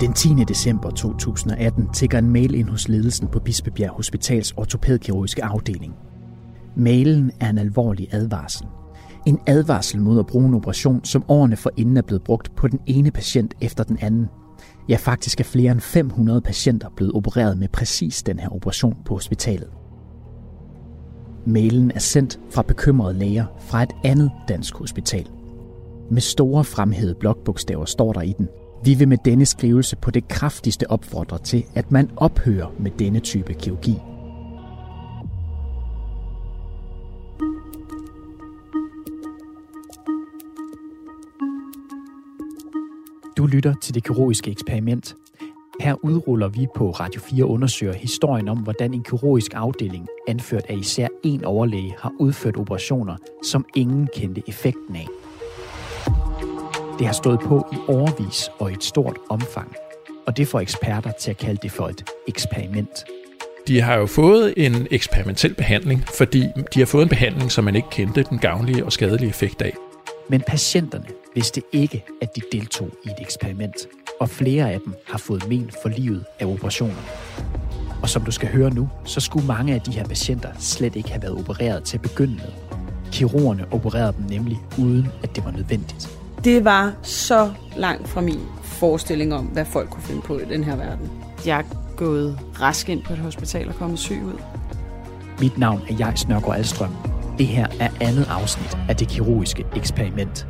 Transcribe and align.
Den 0.00 0.12
10. 0.12 0.28
december 0.48 0.90
2018 0.90 1.88
tigger 1.92 2.18
en 2.18 2.30
mail 2.30 2.54
ind 2.54 2.68
hos 2.68 2.88
ledelsen 2.88 3.28
på 3.28 3.40
Bispebjerg 3.40 3.90
Hospitals 3.90 4.52
ortopædkirurgiske 4.52 5.44
afdeling. 5.44 5.94
Mailen 6.76 7.30
er 7.40 7.50
en 7.50 7.58
alvorlig 7.58 8.08
advarsel. 8.12 8.66
En 9.26 9.38
advarsel 9.46 10.00
mod 10.00 10.18
at 10.18 10.26
bruge 10.26 10.46
en 10.46 10.54
operation, 10.54 11.04
som 11.04 11.24
årene 11.28 11.56
forinden 11.56 11.96
er 11.96 12.02
blevet 12.02 12.22
brugt 12.22 12.56
på 12.56 12.68
den 12.68 12.80
ene 12.86 13.10
patient 13.10 13.54
efter 13.60 13.84
den 13.84 13.98
anden. 14.00 14.26
Ja, 14.88 14.96
faktisk 14.96 15.40
er 15.40 15.44
flere 15.44 15.72
end 15.72 15.80
500 15.80 16.40
patienter 16.40 16.88
blevet 16.96 17.12
opereret 17.14 17.58
med 17.58 17.68
præcis 17.68 18.22
den 18.22 18.38
her 18.38 18.54
operation 18.54 18.96
på 19.04 19.14
hospitalet. 19.14 19.68
Mailen 21.46 21.90
er 21.90 21.98
sendt 21.98 22.40
fra 22.50 22.62
bekymrede 22.62 23.18
læger 23.18 23.46
fra 23.58 23.82
et 23.82 23.92
andet 24.04 24.30
dansk 24.48 24.74
hospital. 24.76 25.28
Med 26.10 26.20
store 26.20 26.64
fremhævede 26.64 27.14
blokbogstaver 27.20 27.84
står 27.84 28.12
der 28.12 28.20
i 28.20 28.34
den. 28.38 28.48
Vi 28.84 28.94
vil 28.94 29.08
med 29.08 29.18
denne 29.24 29.46
skrivelse 29.46 29.96
på 29.96 30.10
det 30.10 30.28
kraftigste 30.28 30.90
opfordre 30.90 31.38
til, 31.38 31.64
at 31.74 31.90
man 31.90 32.10
ophører 32.16 32.72
med 32.78 32.90
denne 32.90 33.20
type 33.20 33.54
kirurgi. 33.54 33.94
Du 43.36 43.46
lytter 43.46 43.74
til 43.82 43.94
det 43.94 44.04
kirurgiske 44.04 44.50
eksperiment. 44.50 45.16
Her 45.80 46.04
udruller 46.04 46.48
vi 46.48 46.66
på 46.76 46.90
Radio 46.90 47.20
4 47.20 47.44
undersøger 47.44 47.92
historien 47.92 48.48
om, 48.48 48.58
hvordan 48.58 48.94
en 48.94 49.02
kirurgisk 49.02 49.52
afdeling, 49.54 50.06
anført 50.28 50.64
af 50.68 50.76
især 50.76 51.08
én 51.26 51.44
overlæge, 51.44 51.94
har 51.98 52.12
udført 52.18 52.56
operationer, 52.56 53.16
som 53.42 53.64
ingen 53.76 54.08
kendte 54.14 54.42
effekten 54.48 54.96
af. 54.96 55.06
Det 57.00 57.08
har 57.08 57.14
stået 57.14 57.40
på 57.40 57.68
i 57.72 57.76
overvis 57.88 58.50
og 58.58 58.70
i 58.70 58.74
et 58.74 58.84
stort 58.84 59.16
omfang, 59.30 59.76
og 60.26 60.36
det 60.36 60.48
får 60.48 60.60
eksperter 60.60 61.10
til 61.12 61.30
at 61.30 61.36
kalde 61.36 61.58
det 61.62 61.72
for 61.72 61.88
et 61.88 62.04
eksperiment. 62.28 63.04
De 63.68 63.80
har 63.80 63.96
jo 63.96 64.06
fået 64.06 64.54
en 64.56 64.86
eksperimentel 64.90 65.54
behandling, 65.54 66.04
fordi 66.18 66.46
de 66.74 66.78
har 66.78 66.86
fået 66.86 67.02
en 67.02 67.08
behandling, 67.08 67.52
som 67.52 67.64
man 67.64 67.76
ikke 67.76 67.90
kendte 67.90 68.22
den 68.22 68.38
gavnlige 68.38 68.84
og 68.84 68.92
skadelige 68.92 69.28
effekt 69.28 69.62
af. 69.62 69.72
Men 70.28 70.40
patienterne 70.40 71.04
vidste 71.34 71.62
ikke, 71.72 72.04
at 72.22 72.36
de 72.36 72.40
deltog 72.52 72.88
i 73.04 73.08
et 73.08 73.20
eksperiment, 73.20 73.76
og 74.20 74.28
flere 74.28 74.72
af 74.72 74.80
dem 74.84 74.94
har 75.06 75.18
fået 75.18 75.48
men 75.48 75.70
for 75.82 75.88
livet 75.88 76.24
af 76.40 76.46
operationerne. 76.46 77.02
Og 78.02 78.08
som 78.08 78.22
du 78.22 78.30
skal 78.30 78.48
høre 78.48 78.70
nu, 78.70 78.88
så 79.04 79.20
skulle 79.20 79.46
mange 79.46 79.74
af 79.74 79.80
de 79.80 79.90
her 79.90 80.04
patienter 80.04 80.48
slet 80.58 80.96
ikke 80.96 81.10
have 81.10 81.22
været 81.22 81.38
opereret 81.38 81.84
til 81.84 81.96
at 81.96 82.02
begynde 82.02 82.34
med. 82.34 82.78
Kirurgerne 83.12 83.66
opererede 83.72 84.14
dem 84.18 84.26
nemlig 84.30 84.58
uden, 84.78 85.08
at 85.22 85.36
det 85.36 85.44
var 85.44 85.50
nødvendigt. 85.50 86.19
Det 86.44 86.64
var 86.64 86.94
så 87.02 87.52
langt 87.76 88.08
fra 88.08 88.20
min 88.20 88.40
forestilling 88.62 89.34
om, 89.34 89.44
hvad 89.44 89.64
folk 89.64 89.90
kunne 89.90 90.02
finde 90.02 90.22
på 90.22 90.38
i 90.38 90.44
den 90.44 90.64
her 90.64 90.76
verden. 90.76 91.10
Jeg 91.46 91.58
er 91.58 91.96
gået 91.96 92.38
rask 92.60 92.88
ind 92.88 93.02
på 93.02 93.12
et 93.12 93.18
hospital 93.18 93.68
og 93.68 93.74
kommet 93.74 93.98
syg 93.98 94.22
ud. 94.24 94.40
Mit 95.40 95.58
navn 95.58 95.80
er 95.90 95.94
Jais 95.94 96.28
Nørgaard 96.28 96.56
Alstrøm. 96.56 96.94
Det 97.38 97.46
her 97.46 97.66
er 97.80 97.90
andet 98.00 98.26
afsnit 98.30 98.78
af 98.88 98.96
det 98.96 99.08
kirurgiske 99.08 99.66
eksperiment. 99.76 100.46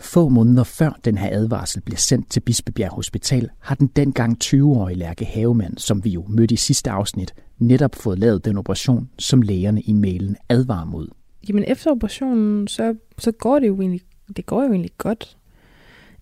Få 0.00 0.28
måneder 0.28 0.64
før 0.64 0.90
den 1.04 1.18
her 1.18 1.28
advarsel 1.32 1.80
bliver 1.80 1.98
sendt 1.98 2.30
til 2.30 2.40
Bispebjerg 2.40 2.92
Hospital, 2.92 3.48
har 3.60 3.74
den 3.74 3.86
dengang 3.86 4.36
20-årige 4.44 4.98
Lærke 4.98 5.24
Havemand, 5.24 5.78
som 5.78 6.04
vi 6.04 6.10
jo 6.10 6.24
mødte 6.28 6.54
i 6.54 6.56
sidste 6.56 6.90
afsnit, 6.90 7.34
netop 7.58 7.94
fået 7.94 8.18
lavet 8.18 8.44
den 8.44 8.58
operation, 8.58 9.08
som 9.18 9.42
lægerne 9.42 9.80
i 9.80 9.92
mailen 9.92 10.36
advarer 10.48 10.84
mod. 10.84 11.08
Jamen 11.48 11.64
efter 11.66 11.90
operationen, 11.90 12.68
så, 12.68 12.94
så 13.18 13.32
går 13.32 13.58
det 13.58 13.68
jo 13.68 13.80
egentlig, 13.80 14.00
det 14.36 14.46
går 14.46 14.62
jo 14.62 14.70
egentlig 14.70 14.90
godt. 14.98 15.36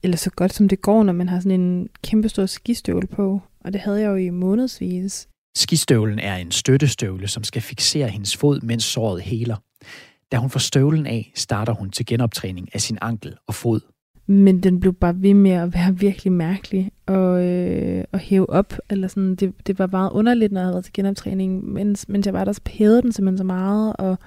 Eller 0.03 0.17
så 0.17 0.31
godt 0.31 0.53
som 0.53 0.69
det 0.69 0.81
går, 0.83 1.03
når 1.03 1.13
man 1.13 1.29
har 1.29 1.41
sådan 1.41 1.61
en 1.61 1.89
kæmpe 2.03 2.29
stor 2.29 2.47
skistøvle 2.47 3.07
på. 3.07 3.41
Og 3.65 3.73
det 3.73 3.81
havde 3.81 4.01
jeg 4.01 4.09
jo 4.09 4.17
i 4.17 4.31
månedsvis. 4.31 5.29
Skistøvlen 5.57 6.19
er 6.19 6.37
en 6.37 6.51
støttestøvle, 6.51 7.29
som 7.29 7.45
skal 7.45 7.63
fixere 7.63 8.09
hendes 8.09 8.37
fod, 8.37 8.61
mens 8.61 8.85
såret 8.85 9.23
heler. 9.23 9.57
Da 10.33 10.37
hun 10.37 10.51
får 10.51 10.61
støvlen 10.61 11.07
af, 11.07 11.33
starter 11.35 11.73
hun 11.73 11.91
til 11.91 12.07
genoptræning 12.07 12.69
af 12.75 12.81
sin 12.81 12.99
ankel 13.01 13.37
og 13.47 13.55
fod. 13.55 13.81
Men 14.27 14.63
den 14.63 14.81
blev 14.81 14.93
bare 14.93 15.23
ved 15.23 15.35
med 15.35 15.51
at 15.51 15.75
være 15.75 15.99
virkelig 15.99 16.33
mærkelig 16.33 16.91
og, 17.07 17.45
øh, 17.45 18.05
og 18.13 18.19
hæve 18.19 18.51
op. 18.51 18.75
Eller 18.91 19.09
sådan, 19.09 19.35
det, 19.35 19.55
det 19.67 19.79
var 19.79 19.87
meget 19.87 20.11
underligt, 20.11 20.53
når 20.53 20.61
jeg 20.61 20.67
havde 20.67 20.75
været 20.75 20.85
til 20.85 20.93
genoptræning. 20.93 21.65
Mens, 21.65 22.09
mens 22.09 22.27
jeg 22.27 22.35
var 22.35 22.45
der, 22.45 22.53
så 22.53 22.61
hævede 22.67 23.03
den 23.03 23.13
simpelthen 23.13 23.39
så 23.39 23.45
meget. 23.45 23.97
Og, 23.99 24.19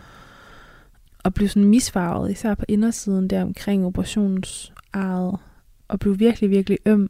og 1.26 1.34
blev 1.34 1.50
sådan 1.50 1.70
misfarvet, 1.70 2.32
især 2.32 2.56
på 2.56 2.66
indersiden 2.68 3.30
der 3.30 3.42
omkring 3.42 3.86
operationsaret, 3.86 5.40
Og 5.88 6.00
blev 6.00 6.20
virkelig, 6.20 6.50
virkelig 6.50 6.78
øm. 6.86 7.10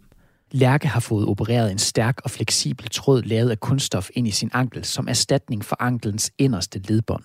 Lærke 0.51 0.87
har 0.87 0.99
fået 0.99 1.27
opereret 1.27 1.71
en 1.71 1.77
stærk 1.77 2.21
og 2.23 2.31
fleksibel 2.31 2.89
tråd 2.89 3.21
lavet 3.21 3.49
af 3.49 3.59
kunststof 3.59 4.09
ind 4.13 4.27
i 4.27 4.31
sin 4.31 4.49
ankel 4.53 4.85
som 4.85 5.07
erstatning 5.07 5.65
for 5.65 5.77
anklens 5.79 6.31
inderste 6.37 6.79
ledbånd. 6.79 7.23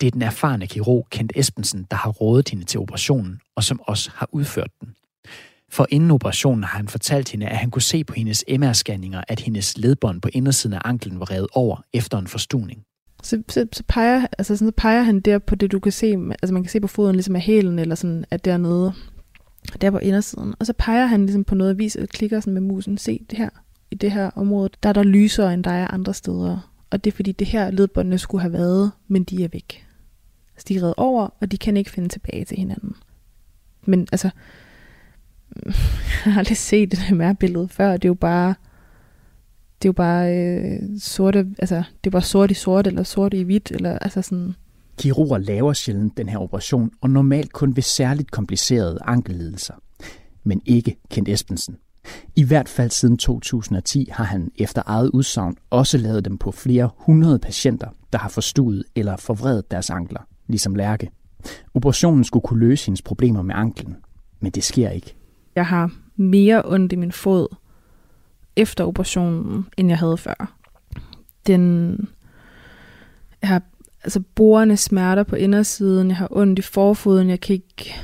Det 0.00 0.06
er 0.06 0.10
den 0.10 0.22
erfarne 0.22 0.66
kirurg 0.66 1.06
Kent 1.10 1.32
Espensen, 1.36 1.86
der 1.90 1.96
har 1.96 2.10
rådet 2.10 2.48
hende 2.48 2.64
til 2.64 2.80
operationen, 2.80 3.40
og 3.56 3.64
som 3.64 3.80
også 3.80 4.10
har 4.14 4.28
udført 4.32 4.70
den. 4.80 4.94
For 5.70 5.86
inden 5.90 6.10
operationen 6.10 6.64
har 6.64 6.76
han 6.76 6.88
fortalt 6.88 7.28
hende, 7.28 7.46
at 7.46 7.56
han 7.56 7.70
kunne 7.70 7.82
se 7.82 8.04
på 8.04 8.14
hendes 8.14 8.44
MR-scanninger, 8.48 9.22
at 9.28 9.40
hendes 9.40 9.78
ledbånd 9.78 10.20
på 10.20 10.28
indersiden 10.32 10.74
af 10.74 10.80
anklen 10.84 11.20
var 11.20 11.30
revet 11.30 11.48
over 11.52 11.76
efter 11.92 12.18
en 12.18 12.26
forstuning. 12.26 12.84
Så, 13.22 13.42
så, 13.48 13.66
så, 13.72 13.82
peger, 13.88 14.26
altså 14.38 14.56
sådan, 14.56 14.68
så 14.68 14.74
peger 14.76 15.02
han 15.02 15.20
der 15.20 15.38
på 15.38 15.54
det, 15.54 15.72
du 15.72 15.80
kan 15.80 15.92
se, 15.92 16.16
altså 16.42 16.54
man 16.54 16.62
kan 16.62 16.70
se 16.70 16.80
på 16.80 16.86
foden 16.86 17.16
ligesom 17.16 17.36
af 17.36 17.42
hælen, 17.42 17.78
eller 17.78 17.94
sådan, 17.94 18.24
at 18.30 18.44
dernede, 18.44 18.92
der 19.80 19.90
på 19.90 19.98
indersiden. 19.98 20.54
Og 20.60 20.66
så 20.66 20.72
peger 20.78 21.06
han 21.06 21.20
ligesom 21.20 21.44
på 21.44 21.54
noget 21.54 21.70
og 21.70 21.78
viser, 21.78 22.06
klikker 22.06 22.40
sådan 22.40 22.54
med 22.54 22.62
musen, 22.62 22.98
se 22.98 23.26
det 23.30 23.38
her, 23.38 23.48
i 23.90 23.94
det 23.94 24.12
her 24.12 24.30
område, 24.34 24.70
der 24.82 24.88
er 24.88 24.92
der 24.92 25.02
lysere, 25.02 25.54
end 25.54 25.64
der 25.64 25.70
er 25.70 25.88
andre 25.88 26.14
steder. 26.14 26.72
Og 26.90 27.04
det 27.04 27.12
er 27.12 27.16
fordi, 27.16 27.32
det 27.32 27.46
her 27.46 27.70
ledbåndene 27.70 28.18
skulle 28.18 28.42
have 28.42 28.52
været, 28.52 28.92
men 29.08 29.24
de 29.24 29.44
er 29.44 29.48
væk. 29.52 29.86
Altså, 30.54 30.64
de 30.68 30.76
er 30.76 30.82
reddet 30.82 30.94
over, 30.96 31.28
og 31.40 31.52
de 31.52 31.58
kan 31.58 31.76
ikke 31.76 31.90
finde 31.90 32.08
tilbage 32.08 32.44
til 32.44 32.56
hinanden. 32.56 32.94
Men 33.84 34.08
altså, 34.12 34.30
jeg 36.24 36.32
har 36.32 36.38
aldrig 36.38 36.56
set 36.56 36.90
det 36.90 36.98
der 37.10 37.32
billede 37.32 37.68
før. 37.68 37.92
Det 37.92 38.04
er 38.04 38.08
jo 38.08 38.14
bare, 38.14 38.54
det 39.82 39.88
er 39.88 39.88
jo 39.88 39.92
bare 39.92 40.36
øh, 40.36 40.78
sorte, 40.98 41.46
altså, 41.58 41.82
det 42.04 42.06
er 42.06 42.10
bare 42.10 42.22
sort 42.22 42.50
i 42.50 42.54
sort, 42.54 42.86
eller 42.86 43.02
sort 43.02 43.34
i 43.34 43.42
hvidt, 43.42 43.70
eller 43.70 43.98
altså 43.98 44.22
sådan. 44.22 44.54
Kirurger 44.98 45.38
laver 45.38 45.72
sjældent 45.72 46.16
den 46.16 46.28
her 46.28 46.38
operation, 46.38 46.90
og 47.00 47.10
normalt 47.10 47.52
kun 47.52 47.76
ved 47.76 47.82
særligt 47.82 48.30
komplicerede 48.30 48.98
ankellidelser. 49.04 49.74
Men 50.44 50.62
ikke 50.66 50.96
Kent 51.10 51.28
Espensen. 51.28 51.76
I 52.36 52.44
hvert 52.44 52.68
fald 52.68 52.90
siden 52.90 53.16
2010 53.16 54.08
har 54.12 54.24
han 54.24 54.50
efter 54.58 54.82
eget 54.86 55.10
udsagn 55.10 55.56
også 55.70 55.98
lavet 55.98 56.24
dem 56.24 56.38
på 56.38 56.50
flere 56.50 56.90
hundrede 56.96 57.38
patienter, 57.38 57.88
der 58.12 58.18
har 58.18 58.28
forstuet 58.28 58.84
eller 58.94 59.16
forvredet 59.16 59.70
deres 59.70 59.90
ankler, 59.90 60.20
ligesom 60.46 60.74
Lærke. 60.74 61.10
Operationen 61.74 62.24
skulle 62.24 62.42
kunne 62.42 62.60
løse 62.60 62.86
hendes 62.86 63.02
problemer 63.02 63.42
med 63.42 63.54
anklen, 63.54 63.96
men 64.40 64.52
det 64.52 64.64
sker 64.64 64.90
ikke. 64.90 65.16
Jeg 65.56 65.66
har 65.66 65.90
mere 66.16 66.62
ondt 66.64 66.92
i 66.92 66.96
min 66.96 67.12
fod 67.12 67.46
efter 68.56 68.84
operationen, 68.84 69.66
end 69.76 69.88
jeg 69.88 69.98
havde 69.98 70.16
før. 70.16 70.56
Den, 71.46 71.90
jeg 73.42 73.48
har 73.48 73.62
altså 74.04 74.22
borende 74.34 74.76
smerter 74.76 75.22
på 75.22 75.36
indersiden, 75.36 76.08
jeg 76.08 76.16
har 76.16 76.28
ondt 76.30 76.58
i 76.58 76.62
forfoden, 76.62 77.30
jeg 77.30 77.40
kan 77.40 77.54
ikke 77.54 77.94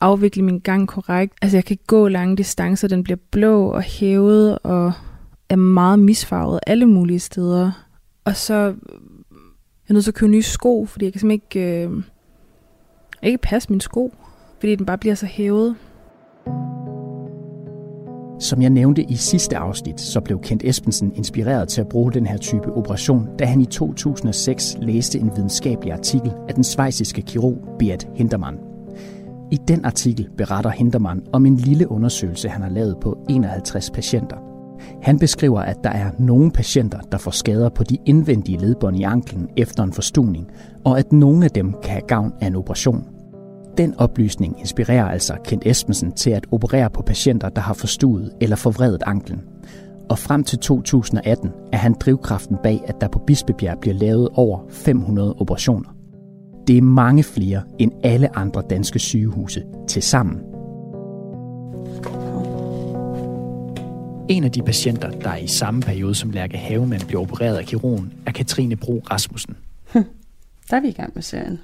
afvikle 0.00 0.42
min 0.42 0.58
gang 0.58 0.88
korrekt. 0.88 1.34
Altså 1.42 1.56
jeg 1.56 1.64
kan 1.64 1.78
gå 1.86 2.08
lange 2.08 2.36
distancer, 2.36 2.88
den 2.88 3.04
bliver 3.04 3.18
blå 3.30 3.66
og 3.66 3.82
hævet 3.82 4.58
og 4.58 4.92
er 5.48 5.56
meget 5.56 5.98
misfarvet 5.98 6.60
alle 6.66 6.86
mulige 6.86 7.20
steder. 7.20 7.86
Og 8.24 8.36
så 8.36 8.54
jeg 8.54 9.88
er 9.88 9.92
nødt 9.92 10.04
til 10.04 10.10
at 10.10 10.14
købe 10.14 10.32
nye 10.32 10.42
sko, 10.42 10.86
fordi 10.86 11.04
jeg 11.04 11.12
kan 11.12 11.20
simpelthen 11.20 11.60
ikke, 11.60 11.86
øh, 11.86 12.02
ikke 13.22 13.38
passe 13.38 13.70
min 13.70 13.80
sko, 13.80 14.14
fordi 14.60 14.74
den 14.74 14.86
bare 14.86 14.98
bliver 14.98 15.14
så 15.14 15.26
hævet. 15.26 15.76
Som 18.42 18.62
jeg 18.62 18.70
nævnte 18.70 19.02
i 19.02 19.16
sidste 19.16 19.56
afsnit, 19.56 20.00
så 20.00 20.20
blev 20.20 20.40
Kent 20.40 20.62
Espensen 20.64 21.12
inspireret 21.14 21.68
til 21.68 21.80
at 21.80 21.88
bruge 21.88 22.12
den 22.12 22.26
her 22.26 22.36
type 22.36 22.72
operation, 22.72 23.28
da 23.38 23.44
han 23.44 23.60
i 23.60 23.64
2006 23.64 24.76
læste 24.80 25.18
en 25.18 25.30
videnskabelig 25.36 25.92
artikel 25.92 26.32
af 26.48 26.54
den 26.54 26.64
svejsiske 26.64 27.22
kirurg 27.22 27.58
Beat 27.78 28.08
Hintermann. 28.14 28.58
I 29.50 29.58
den 29.68 29.84
artikel 29.84 30.28
beretter 30.36 30.70
Hintermann 30.70 31.22
om 31.32 31.46
en 31.46 31.56
lille 31.56 31.90
undersøgelse, 31.90 32.48
han 32.48 32.62
har 32.62 32.70
lavet 32.70 32.96
på 33.00 33.18
51 33.28 33.90
patienter. 33.90 34.36
Han 35.02 35.18
beskriver, 35.18 35.60
at 35.60 35.76
der 35.84 35.90
er 35.90 36.10
nogle 36.18 36.50
patienter, 36.50 36.98
der 37.12 37.18
får 37.18 37.30
skader 37.30 37.68
på 37.68 37.84
de 37.84 37.98
indvendige 38.06 38.58
ledbånd 38.58 38.96
i 38.96 39.02
anklen 39.02 39.48
efter 39.56 39.82
en 39.82 39.92
forstuning, 39.92 40.50
og 40.84 40.98
at 40.98 41.12
nogle 41.12 41.44
af 41.44 41.50
dem 41.50 41.74
kan 41.82 41.90
have 41.90 42.06
gavn 42.08 42.32
af 42.40 42.46
en 42.46 42.56
operation. 42.56 43.11
Den 43.78 43.94
oplysning 43.94 44.60
inspirerer 44.60 45.08
altså 45.08 45.36
Kent 45.44 45.66
Espensen 45.66 46.12
til 46.12 46.30
at 46.30 46.46
operere 46.50 46.90
på 46.90 47.02
patienter, 47.02 47.48
der 47.48 47.60
har 47.60 47.74
forstuet 47.74 48.32
eller 48.40 48.56
forvredet 48.56 49.02
anklen. 49.06 49.40
Og 50.10 50.18
frem 50.18 50.44
til 50.44 50.58
2018 50.58 51.50
er 51.72 51.76
han 51.76 51.94
drivkraften 52.00 52.56
bag, 52.62 52.80
at 52.86 53.00
der 53.00 53.08
på 53.08 53.18
Bispebjerg 53.26 53.78
bliver 53.80 53.94
lavet 53.94 54.28
over 54.34 54.60
500 54.70 55.34
operationer. 55.38 55.96
Det 56.66 56.78
er 56.78 56.82
mange 56.82 57.22
flere 57.22 57.62
end 57.78 57.92
alle 58.04 58.36
andre 58.36 58.62
danske 58.70 58.98
sygehuse 58.98 59.64
til 59.88 60.02
sammen. 60.02 60.40
En 64.28 64.44
af 64.44 64.52
de 64.52 64.62
patienter, 64.62 65.10
der 65.10 65.36
i 65.36 65.46
samme 65.46 65.80
periode 65.80 66.14
som 66.14 66.30
Lærke 66.30 66.58
Havemand 66.58 67.02
blev 67.08 67.20
opereret 67.20 67.56
af 67.56 67.64
kirurgen, 67.66 68.12
er 68.26 68.32
Katrine 68.32 68.76
Bro 68.76 69.02
Rasmussen. 69.10 69.56
Hm. 69.92 70.04
Der 70.70 70.76
er 70.76 70.80
vi 70.80 70.88
i 70.88 70.92
gang 70.92 71.12
med 71.14 71.22
serien. 71.22 71.60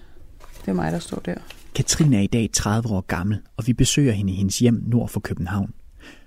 Det 0.61 0.69
er 0.69 0.73
mig, 0.73 0.93
der 0.93 0.99
står 0.99 1.23
der. 1.25 1.35
Katrine 1.79 2.17
er 2.17 2.21
i 2.21 2.27
dag 2.27 2.51
30 2.53 2.89
år 2.89 3.01
gammel, 3.01 3.39
og 3.57 3.67
vi 3.67 3.73
besøger 3.73 4.13
hende 4.13 4.33
i 4.33 4.37
hendes 4.37 4.59
hjem 4.59 4.83
nord 4.87 5.09
for 5.09 5.21
København. 5.21 5.75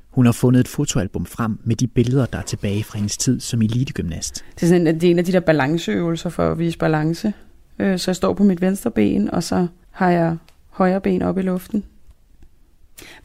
Hun 0.10 0.26
har 0.26 0.32
fundet 0.32 0.60
et 0.60 0.68
fotoalbum 0.68 1.26
frem 1.26 1.60
med 1.64 1.76
de 1.76 1.88
billeder, 1.88 2.26
der 2.26 2.38
er 2.38 2.42
tilbage 2.42 2.84
fra 2.84 2.98
hendes 2.98 3.18
tid 3.18 3.40
som 3.40 3.62
elitegymnast. 3.62 4.46
Det 4.56 4.64
er, 4.64 4.68
sådan, 4.68 4.86
det 4.86 5.04
er 5.04 5.12
en 5.12 5.20
af 5.20 5.26
de 5.26 5.32
der 5.32 5.40
balanceøvelser 5.40 6.30
for 6.30 6.52
at 6.52 6.60
vise 6.60 6.78
balance. 6.78 7.34
Øh, 7.80 8.00
så 8.00 8.12
jeg 8.12 8.16
står 8.16 8.34
på 8.34 8.44
mit 8.44 8.62
venstre 8.62 8.92
ben, 8.92 9.32
og 9.32 9.44
så 9.44 9.68
har 9.92 10.10
jeg 10.10 10.38
højre 10.70 11.02
ben 11.02 11.22
op 11.22 11.38
i 11.38 11.42
luften. 11.42 11.84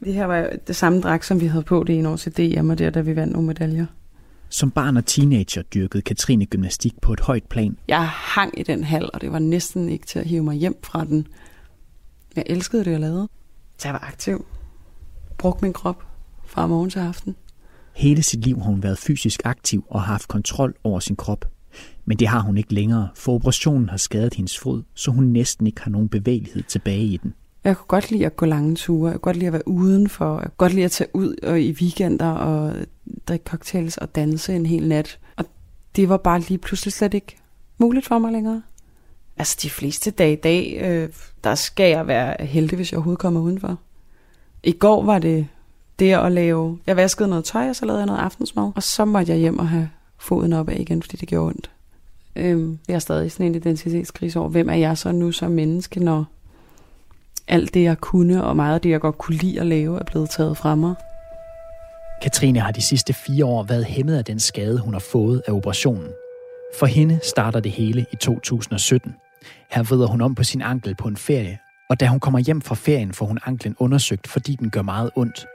Det 0.03 0.13
her 0.13 0.25
var 0.25 0.49
det 0.67 0.75
samme 0.75 1.01
dragt, 1.01 1.25
som 1.25 1.41
vi 1.41 1.45
havde 1.45 1.63
på 1.63 1.83
det 1.83 1.97
ene 1.97 2.09
år 2.09 2.15
til 2.15 2.31
DM, 2.31 2.69
og 2.69 2.79
der, 2.79 2.89
da 2.89 3.01
vi 3.01 3.15
vandt 3.15 3.33
nogle 3.33 3.47
medaljer. 3.47 3.85
Som 4.49 4.71
barn 4.71 4.97
og 4.97 5.05
teenager 5.05 5.61
dyrkede 5.61 6.01
Katrine 6.01 6.45
gymnastik 6.45 6.93
på 7.01 7.13
et 7.13 7.19
højt 7.19 7.43
plan. 7.43 7.77
Jeg 7.87 8.07
hang 8.07 8.59
i 8.59 8.63
den 8.63 8.83
hal, 8.83 9.09
og 9.13 9.21
det 9.21 9.31
var 9.31 9.39
næsten 9.39 9.89
ikke 9.89 10.05
til 10.05 10.19
at 10.19 10.25
hive 10.25 10.43
mig 10.43 10.55
hjem 10.55 10.77
fra 10.83 11.05
den. 11.05 11.27
Jeg 12.37 12.45
elskede 12.47 12.85
det, 12.85 12.91
jeg 12.91 12.99
lavede. 12.99 13.27
Så 13.77 13.87
jeg 13.87 13.93
var 13.93 14.07
aktiv. 14.07 14.45
Brugte 15.37 15.65
min 15.65 15.73
krop 15.73 16.03
fra 16.45 16.67
morgen 16.67 16.89
til 16.89 16.99
aften. 16.99 17.35
Hele 17.95 18.23
sit 18.23 18.45
liv 18.45 18.57
har 18.57 18.69
hun 18.69 18.83
været 18.83 18.97
fysisk 18.97 19.41
aktiv 19.45 19.85
og 19.89 20.01
har 20.01 20.11
haft 20.11 20.27
kontrol 20.27 20.75
over 20.83 20.99
sin 20.99 21.15
krop. 21.15 21.45
Men 22.05 22.19
det 22.19 22.27
har 22.27 22.39
hun 22.39 22.57
ikke 22.57 22.73
længere, 22.73 23.09
for 23.15 23.33
operationen 23.33 23.89
har 23.89 23.97
skadet 23.97 24.33
hendes 24.33 24.59
fod, 24.59 24.83
så 24.93 25.11
hun 25.11 25.23
næsten 25.23 25.67
ikke 25.67 25.81
har 25.81 25.91
nogen 25.91 26.09
bevægelighed 26.09 26.63
tilbage 26.63 27.03
i 27.03 27.17
den. 27.17 27.33
Jeg 27.63 27.77
kunne 27.77 27.87
godt 27.87 28.11
lide 28.11 28.25
at 28.25 28.35
gå 28.35 28.45
lange 28.45 28.75
ture. 28.75 29.11
Jeg 29.11 29.13
kunne 29.13 29.21
godt 29.21 29.35
lide 29.35 29.47
at 29.47 29.53
være 29.53 29.67
udenfor. 29.67 30.33
Jeg 30.39 30.43
kunne 30.43 30.57
godt 30.57 30.73
lide 30.73 30.85
at 30.85 30.91
tage 30.91 31.09
ud 31.13 31.35
og 31.43 31.61
i 31.61 31.71
weekender 31.71 32.29
og 32.29 32.75
drikke 33.27 33.49
cocktails 33.49 33.97
og 33.97 34.15
danse 34.15 34.55
en 34.55 34.65
hel 34.65 34.87
nat. 34.87 35.19
Og 35.35 35.45
det 35.95 36.09
var 36.09 36.17
bare 36.17 36.39
lige 36.39 36.57
pludselig 36.57 36.93
slet 36.93 37.13
ikke 37.13 37.37
muligt 37.77 38.05
for 38.05 38.19
mig 38.19 38.31
længere. 38.31 38.61
Altså 39.37 39.57
de 39.61 39.69
fleste 39.69 40.11
dage 40.11 40.33
i 40.33 40.35
dag, 40.35 40.77
øh, 40.81 41.09
der 41.43 41.55
skal 41.55 41.89
jeg 41.89 42.07
være 42.07 42.45
heldig, 42.45 42.75
hvis 42.75 42.91
jeg 42.91 42.97
overhovedet 42.97 43.19
kommer 43.19 43.41
udenfor. 43.41 43.77
I 44.63 44.71
går 44.71 45.03
var 45.03 45.19
det 45.19 45.47
det 45.99 46.13
at 46.13 46.31
lave... 46.31 46.79
Jeg 46.87 46.95
vaskede 46.95 47.29
noget 47.29 47.45
tøj, 47.45 47.69
og 47.69 47.75
så 47.75 47.85
lavede 47.85 47.99
jeg 47.99 48.05
noget 48.05 48.19
aftensmad. 48.19 48.71
Og 48.75 48.83
så 48.83 49.05
måtte 49.05 49.31
jeg 49.31 49.39
hjem 49.39 49.59
og 49.59 49.69
have 49.69 49.89
foden 50.17 50.53
op 50.53 50.69
af 50.69 50.77
igen, 50.79 51.01
fordi 51.01 51.17
det 51.17 51.27
gjorde 51.27 51.47
ondt. 51.47 51.69
Øhm, 52.35 52.79
jeg 52.87 52.95
er 52.95 52.99
stadig 52.99 53.31
sådan 53.31 53.45
en 53.45 53.55
identitetskrise 53.55 54.39
over, 54.39 54.49
hvem 54.49 54.69
er 54.69 54.75
jeg 54.75 54.97
så 54.97 55.11
nu 55.11 55.31
som 55.31 55.51
menneske, 55.51 55.99
når 55.99 56.25
alt 57.47 57.73
det, 57.73 57.83
jeg 57.83 57.97
kunne, 57.97 58.43
og 58.43 58.55
meget 58.55 58.75
af 58.75 58.81
det, 58.81 58.89
jeg 58.89 58.99
godt 58.99 59.17
kunne 59.17 59.37
lide 59.37 59.59
at 59.59 59.65
lave, 59.65 59.99
er 59.99 60.03
blevet 60.03 60.29
taget 60.29 60.57
fra 60.57 60.75
mig. 60.75 60.95
Katrine 62.21 62.59
har 62.59 62.71
de 62.71 62.81
sidste 62.81 63.13
fire 63.13 63.45
år 63.45 63.63
været 63.63 63.85
hæmmet 63.85 64.17
af 64.17 64.25
den 64.25 64.39
skade, 64.39 64.79
hun 64.79 64.93
har 64.93 64.99
fået 65.11 65.41
af 65.47 65.51
operationen. 65.51 66.07
For 66.79 66.85
hende 66.85 67.19
starter 67.23 67.59
det 67.59 67.71
hele 67.71 68.05
i 68.13 68.15
2017. 68.15 69.15
Her 69.71 69.83
vrider 69.83 70.07
hun 70.07 70.21
om 70.21 70.35
på 70.35 70.43
sin 70.43 70.61
ankel 70.61 70.95
på 70.95 71.07
en 71.07 71.17
ferie, 71.17 71.57
og 71.89 71.99
da 71.99 72.07
hun 72.07 72.19
kommer 72.19 72.39
hjem 72.39 72.61
fra 72.61 72.75
ferien, 72.75 73.13
får 73.13 73.25
hun 73.25 73.39
anklen 73.45 73.75
undersøgt, 73.79 74.27
fordi 74.27 74.55
den 74.55 74.69
gør 74.69 74.81
meget 74.81 75.09
ondt. 75.15 75.45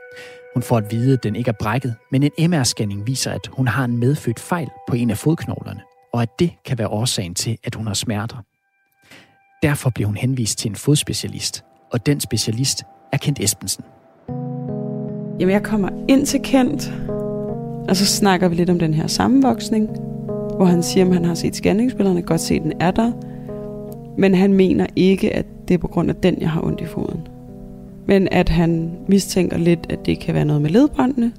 Hun 0.54 0.62
får 0.62 0.76
at 0.76 0.90
vide, 0.90 1.12
at 1.12 1.22
den 1.22 1.36
ikke 1.36 1.48
er 1.48 1.58
brækket, 1.60 1.94
men 2.12 2.22
en 2.22 2.54
MR-scanning 2.54 3.06
viser, 3.06 3.30
at 3.32 3.48
hun 3.52 3.68
har 3.68 3.84
en 3.84 3.96
medfødt 3.96 4.40
fejl 4.40 4.68
på 4.88 4.96
en 4.96 5.10
af 5.10 5.18
fodknoglerne, 5.18 5.80
og 6.12 6.22
at 6.22 6.28
det 6.38 6.52
kan 6.64 6.78
være 6.78 6.88
årsagen 6.88 7.34
til, 7.34 7.58
at 7.64 7.74
hun 7.74 7.86
har 7.86 7.94
smerter. 7.94 8.36
Derfor 9.62 9.90
bliver 9.90 10.06
hun 10.06 10.16
henvist 10.16 10.58
til 10.58 10.68
en 10.68 10.76
fodspecialist, 10.76 11.64
og 11.92 12.06
den 12.06 12.20
specialist 12.20 12.82
er 13.12 13.16
Kent 13.16 13.40
Espensen. 13.40 13.84
Jamen, 15.40 15.52
jeg 15.52 15.62
kommer 15.62 15.88
ind 16.08 16.26
til 16.26 16.40
Kent, 16.42 16.92
og 17.88 17.96
så 17.96 18.06
snakker 18.06 18.48
vi 18.48 18.54
lidt 18.54 18.70
om 18.70 18.78
den 18.78 18.94
her 18.94 19.06
sammenvoksning, 19.06 19.88
hvor 20.56 20.64
han 20.64 20.82
siger, 20.82 21.06
at 21.06 21.14
han 21.14 21.24
har 21.24 21.34
set 21.34 21.56
scanningsbillederne, 21.56 22.22
godt 22.22 22.40
se, 22.40 22.60
den 22.60 22.72
er 22.80 22.90
der, 22.90 23.12
men 24.18 24.34
han 24.34 24.52
mener 24.52 24.86
ikke, 24.96 25.36
at 25.36 25.46
det 25.68 25.74
er 25.74 25.78
på 25.78 25.88
grund 25.88 26.10
af 26.10 26.16
den, 26.16 26.40
jeg 26.40 26.50
har 26.50 26.64
ondt 26.64 26.80
i 26.80 26.84
foden. 26.84 27.20
Men 28.06 28.28
at 28.30 28.48
han 28.48 28.90
mistænker 29.08 29.58
lidt, 29.58 29.86
at 29.88 30.06
det 30.06 30.20
kan 30.20 30.34
være 30.34 30.44
noget 30.44 30.62
med 30.62 30.70
ledbåndene, 30.70 31.32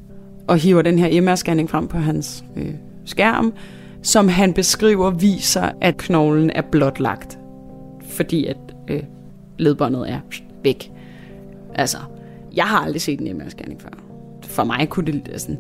og 0.48 0.58
hiver 0.58 0.82
den 0.82 1.00
her 1.00 1.22
MR-scanning 1.22 1.70
frem 1.70 1.88
på 1.88 1.98
hans 1.98 2.44
øh, 2.56 2.74
skærm, 3.06 3.54
som 4.02 4.28
han 4.28 4.54
beskriver 4.54 5.12
viser, 5.12 5.70
at 5.82 5.98
knoglen 5.98 6.52
er 6.56 6.62
blotlagt, 6.62 7.40
fordi 8.08 8.46
at 8.46 8.58
øh, 8.88 9.04
ledbåndet 9.58 10.10
er 10.10 10.20
væk. 10.64 10.92
Altså, 11.76 11.98
jeg 12.56 12.66
har 12.66 12.78
aldrig 12.78 13.02
set 13.02 13.20
en 13.20 13.42
MR-scanning 13.42 13.82
før. 13.82 13.90
For 14.44 14.64
mig 14.64 14.90
kunne 14.90 15.06
det 15.06 15.42
sådan, 15.42 15.60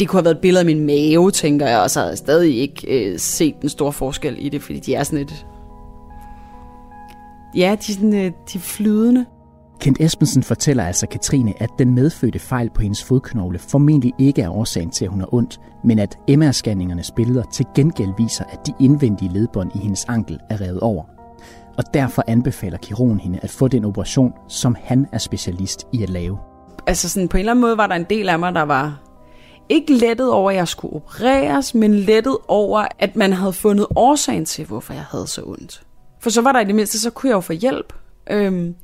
det 0.00 0.08
kunne 0.08 0.18
have 0.18 0.24
været 0.24 0.34
et 0.34 0.40
billede 0.40 0.60
af 0.60 0.66
min 0.66 0.86
mave, 0.86 1.30
tænker 1.30 1.66
jeg, 1.66 1.80
og 1.80 1.90
så 1.90 2.00
havde 2.00 2.10
jeg 2.10 2.18
stadig 2.18 2.58
ikke 2.58 3.10
øh, 3.12 3.18
set 3.18 3.54
den 3.60 3.68
store 3.68 3.92
forskel 3.92 4.36
i 4.38 4.48
det, 4.48 4.62
fordi 4.62 4.78
de 4.78 4.94
er 4.94 5.02
sådan 5.02 5.18
et... 5.18 5.46
Ja, 7.56 7.76
de 7.86 7.92
er, 7.92 7.94
sådan, 7.94 8.14
øh, 8.14 8.32
de 8.52 8.58
er 8.58 8.62
flydende. 8.62 9.26
Kent 9.80 10.00
Espensen 10.00 10.42
fortæller 10.42 10.84
altså 10.84 11.06
Katrine, 11.06 11.62
at 11.62 11.70
den 11.78 11.94
medfødte 11.94 12.38
fejl 12.38 12.70
på 12.70 12.82
hendes 12.82 13.04
fodknogle 13.04 13.58
formentlig 13.58 14.12
ikke 14.18 14.42
er 14.42 14.50
årsagen 14.50 14.90
til, 14.90 15.04
at 15.04 15.10
hun 15.10 15.20
har 15.20 15.34
ondt, 15.34 15.60
men 15.84 15.98
at 15.98 16.18
MR-scanningernes 16.30 17.14
billeder 17.16 17.42
til 17.42 17.66
gengæld 17.74 18.10
viser, 18.18 18.44
at 18.44 18.66
de 18.66 18.72
indvendige 18.80 19.32
ledbånd 19.32 19.70
i 19.74 19.78
hendes 19.78 20.04
ankel 20.04 20.38
er 20.50 20.60
revet 20.60 20.80
over. 20.80 21.04
Og 21.78 21.84
derfor 21.94 22.24
anbefaler 22.26 22.78
kirurgen 22.78 23.20
hende 23.20 23.38
at 23.42 23.50
få 23.50 23.68
den 23.68 23.84
operation, 23.84 24.32
som 24.48 24.76
han 24.82 25.06
er 25.12 25.18
specialist 25.18 25.86
i 25.92 26.02
at 26.02 26.10
lave. 26.10 26.38
Altså 26.86 27.08
sådan, 27.08 27.28
på 27.28 27.36
en 27.36 27.38
eller 27.38 27.52
anden 27.52 27.60
måde 27.60 27.76
var 27.76 27.86
der 27.86 27.94
en 27.94 28.06
del 28.10 28.28
af 28.28 28.38
mig, 28.38 28.54
der 28.54 28.62
var 28.62 29.02
ikke 29.68 29.92
lettet 29.92 30.32
over, 30.32 30.50
at 30.50 30.56
jeg 30.56 30.68
skulle 30.68 30.94
opereres, 30.94 31.74
men 31.74 31.94
lettet 31.94 32.36
over, 32.48 32.86
at 32.98 33.16
man 33.16 33.32
havde 33.32 33.52
fundet 33.52 33.86
årsagen 33.96 34.44
til, 34.44 34.66
hvorfor 34.66 34.92
jeg 34.92 35.04
havde 35.10 35.26
så 35.26 35.42
ondt. 35.44 35.85
For 36.26 36.30
så 36.30 36.42
var 36.42 36.52
der 36.52 36.60
i 36.60 36.64
det 36.64 36.74
mindste, 36.74 37.00
så 37.00 37.10
kunne 37.10 37.30
jeg 37.30 37.34
jo 37.34 37.40
få 37.40 37.52
hjælp. 37.52 37.92
Øhm, 38.30 38.74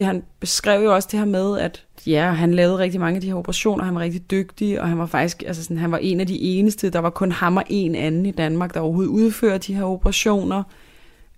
han 0.00 0.22
beskrev 0.40 0.82
jo 0.82 0.94
også 0.94 1.08
det 1.12 1.18
her 1.18 1.26
med, 1.26 1.58
at 1.58 1.86
ja, 2.06 2.30
han 2.30 2.54
lavede 2.54 2.78
rigtig 2.78 3.00
mange 3.00 3.14
af 3.14 3.20
de 3.20 3.26
her 3.26 3.34
operationer, 3.34 3.84
han 3.84 3.94
var 3.94 4.00
rigtig 4.00 4.30
dygtig, 4.30 4.80
og 4.80 4.88
han 4.88 4.98
var 4.98 5.06
faktisk, 5.06 5.42
altså 5.46 5.62
sådan, 5.62 5.78
han 5.78 5.92
var 5.92 5.98
en 5.98 6.20
af 6.20 6.26
de 6.26 6.40
eneste, 6.40 6.90
der 6.90 6.98
var 6.98 7.10
kun 7.10 7.32
ham 7.32 7.56
og 7.56 7.62
en 7.68 7.94
anden 7.94 8.26
i 8.26 8.30
Danmark, 8.30 8.74
der 8.74 8.80
overhovedet 8.80 9.10
udførte 9.10 9.58
de 9.58 9.74
her 9.74 9.84
operationer. 9.84 10.62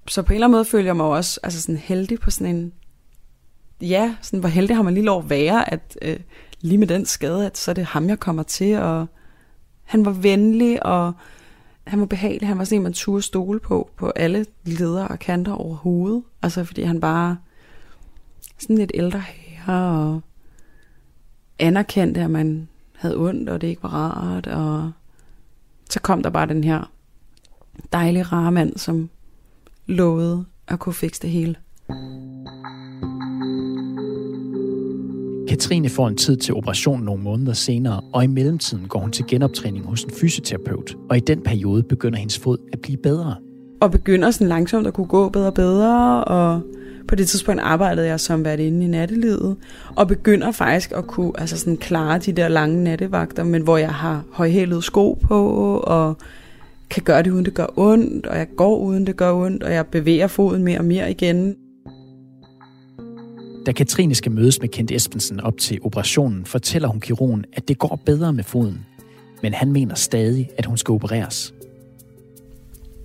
Så 0.08 0.22
på 0.22 0.32
en 0.32 0.34
eller 0.34 0.46
anden 0.46 0.56
måde 0.56 0.64
føler 0.64 0.88
jeg 0.88 0.96
mig 0.96 1.06
også 1.06 1.40
altså 1.42 1.62
sådan 1.62 1.76
heldig 1.76 2.20
på 2.20 2.30
sådan 2.30 2.56
en, 2.56 2.72
ja, 3.80 4.14
sådan, 4.22 4.40
hvor 4.40 4.48
heldig 4.48 4.76
har 4.76 4.82
man 4.82 4.94
lige 4.94 5.04
lov 5.04 5.22
at 5.22 5.30
være, 5.30 5.72
at 5.72 5.98
øh, 6.02 6.20
lige 6.60 6.78
med 6.78 6.86
den 6.86 7.06
skade, 7.06 7.46
at 7.46 7.58
så 7.58 7.70
er 7.70 7.74
det 7.74 7.84
ham, 7.84 8.08
jeg 8.08 8.20
kommer 8.20 8.42
til, 8.42 8.78
og 8.78 9.06
han 9.84 10.04
var 10.04 10.12
venlig, 10.12 10.86
og 10.86 11.12
han 11.86 12.00
var 12.00 12.06
behagelig, 12.06 12.48
han 12.48 12.58
var 12.58 12.64
sådan 12.64 12.78
en, 12.78 12.82
man 12.82 12.92
turde 12.92 13.22
stole 13.22 13.60
på, 13.60 13.90
på 13.96 14.10
alle 14.10 14.46
ledere 14.64 15.08
og 15.08 15.18
kanter 15.18 15.52
overhovedet. 15.52 16.22
altså 16.42 16.64
fordi 16.64 16.82
han 16.82 17.00
bare, 17.00 17.36
sådan 18.58 18.78
lidt 18.78 18.92
ældre 18.94 19.20
herre, 19.20 19.98
og 19.98 20.20
anerkendte, 21.58 22.20
at 22.20 22.30
man 22.30 22.68
havde 22.96 23.16
ondt, 23.16 23.48
og 23.48 23.60
det 23.60 23.66
ikke 23.66 23.82
var 23.82 23.88
rart, 23.88 24.46
og 24.46 24.92
så 25.90 26.00
kom 26.00 26.22
der 26.22 26.30
bare 26.30 26.46
den 26.46 26.64
her 26.64 26.90
dejlige 27.92 28.22
rare 28.22 28.52
mand, 28.52 28.76
som 28.78 29.10
lovede 29.86 30.44
at 30.68 30.78
kunne 30.78 30.94
fikse 30.94 31.22
det 31.22 31.30
hele. 31.30 31.56
Katrine 35.52 35.88
får 35.88 36.08
en 36.08 36.16
tid 36.16 36.36
til 36.36 36.54
operation 36.54 37.02
nogle 37.02 37.22
måneder 37.22 37.52
senere, 37.52 38.00
og 38.12 38.24
i 38.24 38.26
mellemtiden 38.26 38.88
går 38.88 39.00
hun 39.00 39.10
til 39.10 39.24
genoptræning 39.28 39.84
hos 39.86 40.04
en 40.04 40.10
fysioterapeut, 40.10 40.96
og 41.10 41.16
i 41.16 41.20
den 41.20 41.40
periode 41.40 41.82
begynder 41.82 42.18
hendes 42.18 42.38
fod 42.38 42.58
at 42.72 42.80
blive 42.80 42.96
bedre. 42.96 43.34
Og 43.80 43.90
begynder 43.90 44.30
sådan 44.30 44.48
langsomt 44.48 44.86
at 44.86 44.94
kunne 44.94 45.06
gå 45.06 45.28
bedre 45.28 45.46
og 45.46 45.54
bedre, 45.54 46.24
og 46.24 46.60
på 47.08 47.14
det 47.14 47.28
tidspunkt 47.28 47.60
arbejdede 47.60 48.06
jeg 48.06 48.20
som 48.20 48.44
vært 48.44 48.60
inde 48.60 48.84
i 48.84 48.88
nattelivet, 48.88 49.56
og 49.96 50.08
begynder 50.08 50.52
faktisk 50.52 50.92
at 50.92 51.06
kunne 51.06 51.32
altså 51.38 51.58
sådan 51.58 51.76
klare 51.76 52.18
de 52.18 52.32
der 52.32 52.48
lange 52.48 52.84
nattevagter, 52.84 53.44
men 53.44 53.62
hvor 53.62 53.76
jeg 53.76 53.94
har 53.94 54.24
højhælede 54.32 54.82
sko 54.82 55.18
på, 55.22 55.76
og 55.84 56.16
kan 56.90 57.02
gøre 57.02 57.22
det 57.22 57.30
uden 57.30 57.44
det 57.44 57.54
gør 57.54 57.66
ondt, 57.76 58.26
og 58.26 58.38
jeg 58.38 58.46
går 58.56 58.78
uden 58.78 59.06
det 59.06 59.16
gør 59.16 59.32
ondt, 59.32 59.62
og 59.62 59.72
jeg 59.72 59.86
bevæger 59.86 60.26
foden 60.26 60.64
mere 60.64 60.78
og 60.78 60.84
mere 60.84 61.10
igen. 61.10 61.56
Da 63.66 63.72
Katrine 63.72 64.14
skal 64.14 64.32
mødes 64.32 64.60
med 64.60 64.68
Kent 64.68 64.90
Espensen 64.90 65.40
op 65.40 65.58
til 65.58 65.78
operationen, 65.82 66.44
fortæller 66.44 66.88
hun 66.88 67.00
kirurgen, 67.00 67.44
at 67.52 67.68
det 67.68 67.78
går 67.78 68.00
bedre 68.06 68.32
med 68.32 68.44
foden. 68.44 68.86
Men 69.42 69.54
han 69.54 69.72
mener 69.72 69.94
stadig, 69.94 70.50
at 70.58 70.66
hun 70.66 70.76
skal 70.76 70.92
opereres. 70.92 71.54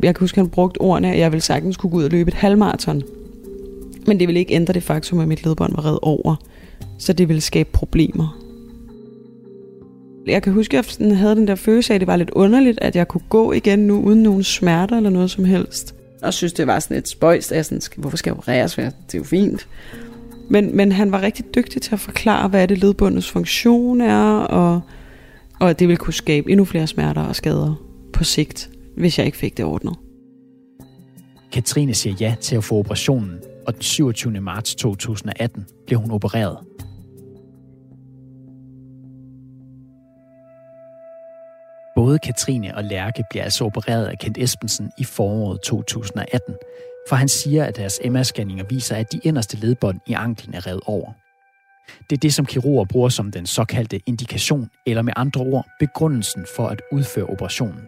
Jeg 0.03 0.15
kan 0.15 0.19
huske, 0.19 0.35
at 0.35 0.45
han 0.45 0.49
brugte 0.49 0.81
ordene, 0.81 1.11
at 1.11 1.19
jeg 1.19 1.31
ville 1.31 1.43
sagtens 1.43 1.77
kunne 1.77 1.89
gå 1.89 1.97
ud 1.97 2.03
og 2.03 2.11
løbe 2.11 2.27
et 2.27 2.33
halvmarathon. 2.33 3.03
Men 4.07 4.19
det 4.19 4.27
ville 4.27 4.39
ikke 4.39 4.53
ændre 4.53 4.73
det 4.73 4.83
faktum, 4.83 5.19
at 5.19 5.27
mit 5.27 5.45
ledbånd 5.45 5.75
var 5.75 5.85
reddet 5.85 5.99
over. 6.01 6.35
Så 6.97 7.13
det 7.13 7.27
ville 7.27 7.41
skabe 7.41 7.69
problemer. 7.73 8.37
Jeg 10.27 10.43
kan 10.43 10.53
huske, 10.53 10.77
at 10.77 10.97
jeg 10.99 11.17
havde 11.17 11.35
den 11.35 11.47
der 11.47 11.55
følelse 11.55 11.93
af, 11.93 11.95
at 11.95 12.01
det 12.01 12.07
var 12.07 12.15
lidt 12.15 12.29
underligt, 12.29 12.79
at 12.81 12.95
jeg 12.95 13.07
kunne 13.07 13.21
gå 13.29 13.51
igen 13.51 13.79
nu, 13.79 14.01
uden 14.01 14.23
nogen 14.23 14.43
smerter 14.43 14.97
eller 14.97 15.09
noget 15.09 15.31
som 15.31 15.45
helst. 15.45 15.95
Og 16.21 16.33
synes, 16.33 16.53
det 16.53 16.67
var 16.67 16.79
sådan 16.79 16.97
et 16.97 17.07
spøjst, 17.07 17.51
at 17.51 17.55
jeg 17.55 17.65
sådan, 17.65 17.81
hvorfor 17.97 18.17
skal 18.17 18.29
jeg 18.29 18.37
opereres? 18.37 18.75
Det 18.75 18.85
er 18.85 19.17
jo 19.17 19.23
fint. 19.23 19.67
Men, 20.49 20.75
men 20.75 20.91
han 20.91 21.11
var 21.11 21.21
rigtig 21.21 21.55
dygtig 21.55 21.81
til 21.81 21.93
at 21.93 21.99
forklare, 21.99 22.47
hvad 22.47 22.67
det 22.67 22.77
ledbundets 22.77 23.31
funktion 23.31 24.01
er, 24.01 24.39
og 24.39 24.81
Og 25.59 25.69
at 25.69 25.79
det 25.79 25.87
ville 25.87 25.97
kunne 25.97 26.13
skabe 26.13 26.51
endnu 26.51 26.65
flere 26.65 26.87
smerter 26.87 27.21
og 27.21 27.35
skader 27.35 27.75
på 28.13 28.23
sigt, 28.23 28.69
hvis 28.97 29.17
jeg 29.17 29.25
ikke 29.25 29.37
fik 29.37 29.57
det 29.57 29.65
ordnet. 29.65 29.95
Katrine 31.51 31.93
siger 31.93 32.15
ja 32.19 32.35
til 32.41 32.55
at 32.55 32.63
få 32.63 32.75
operationen, 32.75 33.39
og 33.67 33.73
den 33.73 33.81
27. 33.81 34.41
marts 34.41 34.75
2018 34.75 35.65
blev 35.87 35.99
hun 35.99 36.11
opereret. 36.11 36.57
Både 41.97 42.19
Katrine 42.19 42.75
og 42.75 42.83
Lærke 42.83 43.23
bliver 43.29 43.43
altså 43.43 43.63
opereret 43.63 44.05
af 44.05 44.19
Kent 44.19 44.37
Espensen 44.37 44.91
i 44.97 45.03
foråret 45.03 45.61
2018, 45.61 46.55
for 47.09 47.15
han 47.15 47.27
siger, 47.27 47.65
at 47.65 47.75
deres 47.75 47.99
MR-scanninger 48.05 48.65
viser, 48.69 48.95
at 48.95 49.11
de 49.11 49.19
inderste 49.23 49.57
ledbånd 49.57 49.99
i 50.07 50.13
anklen 50.13 50.55
er 50.55 50.67
revet 50.67 50.81
over. 50.85 51.11
Det 52.09 52.15
er 52.15 52.19
det, 52.19 52.33
som 52.33 52.45
kirurger 52.45 52.85
bruger 52.85 53.09
som 53.09 53.31
den 53.31 53.45
såkaldte 53.45 53.99
indikation, 54.05 54.69
eller 54.85 55.01
med 55.01 55.13
andre 55.15 55.41
ord, 55.41 55.65
begrundelsen 55.79 56.45
for 56.55 56.67
at 56.67 56.81
udføre 56.91 57.25
operationen. 57.25 57.83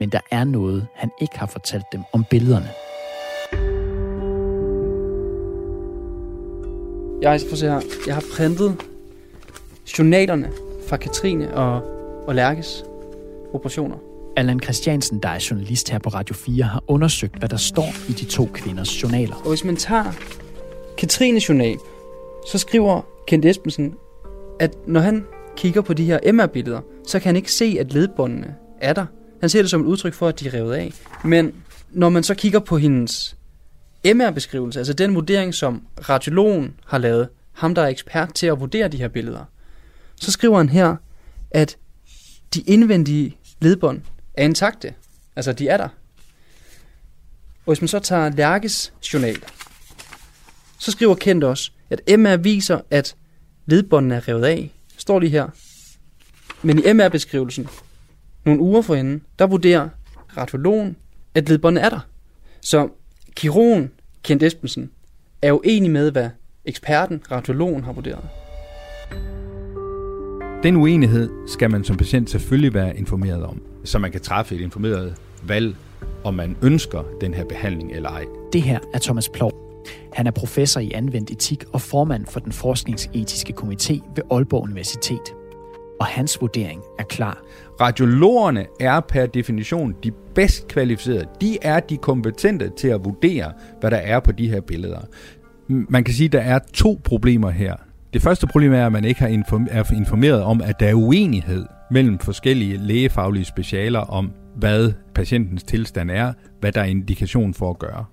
Men 0.00 0.12
der 0.12 0.20
er 0.30 0.44
noget, 0.44 0.86
han 0.94 1.10
ikke 1.20 1.38
har 1.38 1.46
fortalt 1.46 1.84
dem 1.92 2.02
om 2.12 2.24
billederne. 2.30 2.68
Jeg, 7.22 7.40
for 7.48 7.56
se 7.56 7.66
her, 7.66 7.80
jeg 8.06 8.14
har 8.14 8.24
printet 8.36 8.76
journalerne 9.98 10.50
fra 10.88 10.96
Katrine 10.96 11.54
og, 11.54 11.97
og 12.28 12.34
Lærkes 12.34 12.84
operationer. 13.52 13.96
Allan 14.36 14.60
Christiansen, 14.60 15.18
der 15.18 15.28
er 15.28 15.46
journalist 15.50 15.90
her 15.90 15.98
på 15.98 16.08
Radio 16.08 16.34
4, 16.34 16.64
har 16.64 16.84
undersøgt, 16.86 17.38
hvad 17.38 17.48
der 17.48 17.56
står 17.56 17.88
i 18.08 18.12
de 18.12 18.24
to 18.24 18.48
kvinders 18.54 19.02
journaler. 19.02 19.34
Og 19.34 19.48
hvis 19.48 19.64
man 19.64 19.76
tager 19.76 20.12
Katrines 20.98 21.48
journal, 21.48 21.78
så 22.52 22.58
skriver 22.58 23.02
Kent 23.26 23.44
Espensen, 23.44 23.94
at 24.60 24.74
når 24.86 25.00
han 25.00 25.24
kigger 25.56 25.80
på 25.80 25.94
de 25.94 26.04
her 26.04 26.32
MR-billeder, 26.32 26.80
så 27.06 27.18
kan 27.18 27.28
han 27.28 27.36
ikke 27.36 27.52
se, 27.52 27.76
at 27.80 27.92
ledbåndene 27.92 28.54
er 28.80 28.92
der. 28.92 29.06
Han 29.40 29.48
ser 29.48 29.62
det 29.62 29.70
som 29.70 29.80
et 29.80 29.86
udtryk 29.86 30.14
for, 30.14 30.28
at 30.28 30.40
de 30.40 30.48
er 30.48 30.54
revet 30.54 30.74
af. 30.74 30.92
Men 31.24 31.54
når 31.90 32.08
man 32.08 32.22
så 32.22 32.34
kigger 32.34 32.58
på 32.58 32.78
hendes 32.78 33.36
MR-beskrivelse, 34.04 34.80
altså 34.80 34.92
den 34.92 35.14
vurdering, 35.14 35.54
som 35.54 35.82
radiologen 36.08 36.74
har 36.86 36.98
lavet, 36.98 37.28
ham 37.52 37.74
der 37.74 37.82
er 37.82 37.88
ekspert 37.88 38.34
til 38.34 38.46
at 38.46 38.60
vurdere 38.60 38.88
de 38.88 38.96
her 38.96 39.08
billeder, 39.08 39.44
så 40.16 40.32
skriver 40.32 40.56
han 40.56 40.68
her, 40.68 40.96
at 41.50 41.76
de 42.54 42.60
indvendige 42.60 43.36
ledbånd 43.60 44.02
er 44.34 44.44
intakte. 44.44 44.94
Altså, 45.36 45.52
de 45.52 45.68
er 45.68 45.76
der. 45.76 45.88
Og 47.66 47.72
hvis 47.72 47.80
man 47.80 47.88
så 47.88 47.98
tager 47.98 48.30
Lærkes 48.30 48.92
journal, 49.12 49.44
så 50.78 50.90
skriver 50.90 51.14
Kent 51.14 51.44
også, 51.44 51.70
at 51.90 52.18
MR 52.18 52.36
viser, 52.36 52.80
at 52.90 53.16
ledbåndene 53.66 54.14
er 54.14 54.28
revet 54.28 54.44
af. 54.44 54.72
Står 54.96 55.18
lige 55.18 55.30
her. 55.30 55.48
Men 56.62 56.78
i 56.78 56.92
MR-beskrivelsen, 56.92 57.68
nogle 58.44 58.60
uger 58.60 58.82
forinden, 58.82 59.22
der 59.38 59.46
vurderer 59.46 59.88
radiologen, 60.36 60.96
at 61.34 61.48
ledbåndene 61.48 61.80
er 61.80 61.88
der. 61.90 62.00
Så 62.60 62.88
kirurgen 63.34 63.90
Kent 64.22 64.42
Espensen 64.42 64.90
er 65.42 65.48
jo 65.48 65.60
enig 65.64 65.90
med, 65.90 66.10
hvad 66.10 66.30
eksperten, 66.64 67.22
radiologen, 67.30 67.84
har 67.84 67.92
vurderet. 67.92 68.28
Den 70.62 70.76
uenighed 70.76 71.30
skal 71.46 71.70
man 71.70 71.84
som 71.84 71.96
patient 71.96 72.30
selvfølgelig 72.30 72.74
være 72.74 72.98
informeret 72.98 73.42
om, 73.42 73.62
så 73.84 73.98
man 73.98 74.12
kan 74.12 74.20
træffe 74.20 74.54
et 74.54 74.60
informeret 74.60 75.14
valg, 75.42 75.76
om 76.24 76.34
man 76.34 76.56
ønsker 76.62 77.02
den 77.20 77.34
her 77.34 77.44
behandling 77.44 77.92
eller 77.92 78.08
ej. 78.08 78.24
Det 78.52 78.62
her 78.62 78.78
er 78.94 78.98
Thomas 78.98 79.28
Plov. 79.28 79.52
Han 80.12 80.26
er 80.26 80.30
professor 80.30 80.80
i 80.80 80.90
anvendt 80.94 81.30
etik 81.30 81.64
og 81.72 81.80
formand 81.80 82.26
for 82.26 82.40
den 82.40 82.52
forskningsetiske 82.52 83.54
komité 83.60 83.92
ved 84.14 84.22
Aalborg 84.30 84.62
Universitet. 84.62 85.34
Og 86.00 86.06
hans 86.06 86.40
vurdering 86.40 86.82
er 86.98 87.04
klar. 87.04 87.42
Radiologerne 87.80 88.66
er 88.80 89.00
per 89.00 89.26
definition 89.26 89.94
de 90.04 90.10
bedst 90.34 90.68
kvalificerede. 90.68 91.24
De 91.40 91.58
er 91.62 91.80
de 91.80 91.96
kompetente 91.96 92.70
til 92.76 92.88
at 92.88 93.04
vurdere, 93.04 93.52
hvad 93.80 93.90
der 93.90 93.96
er 93.96 94.20
på 94.20 94.32
de 94.32 94.50
her 94.50 94.60
billeder. 94.60 95.00
Man 95.68 96.04
kan 96.04 96.14
sige, 96.14 96.26
at 96.26 96.32
der 96.32 96.40
er 96.40 96.58
to 96.74 97.00
problemer 97.04 97.50
her. 97.50 97.76
Det 98.12 98.22
første 98.22 98.46
problem 98.46 98.72
er, 98.72 98.86
at 98.86 98.92
man 98.92 99.04
ikke 99.04 99.20
har 99.20 99.28
er 99.70 99.92
informeret 99.92 100.42
om, 100.42 100.60
at 100.64 100.80
der 100.80 100.86
er 100.86 100.94
uenighed 100.94 101.66
mellem 101.90 102.18
forskellige 102.18 102.76
lægefaglige 102.76 103.44
specialer 103.44 104.00
om, 104.00 104.32
hvad 104.56 104.92
patientens 105.14 105.62
tilstand 105.62 106.10
er, 106.10 106.32
hvad 106.60 106.72
der 106.72 106.80
er 106.80 106.84
indikation 106.84 107.54
for 107.54 107.70
at 107.70 107.78
gøre. 107.78 108.04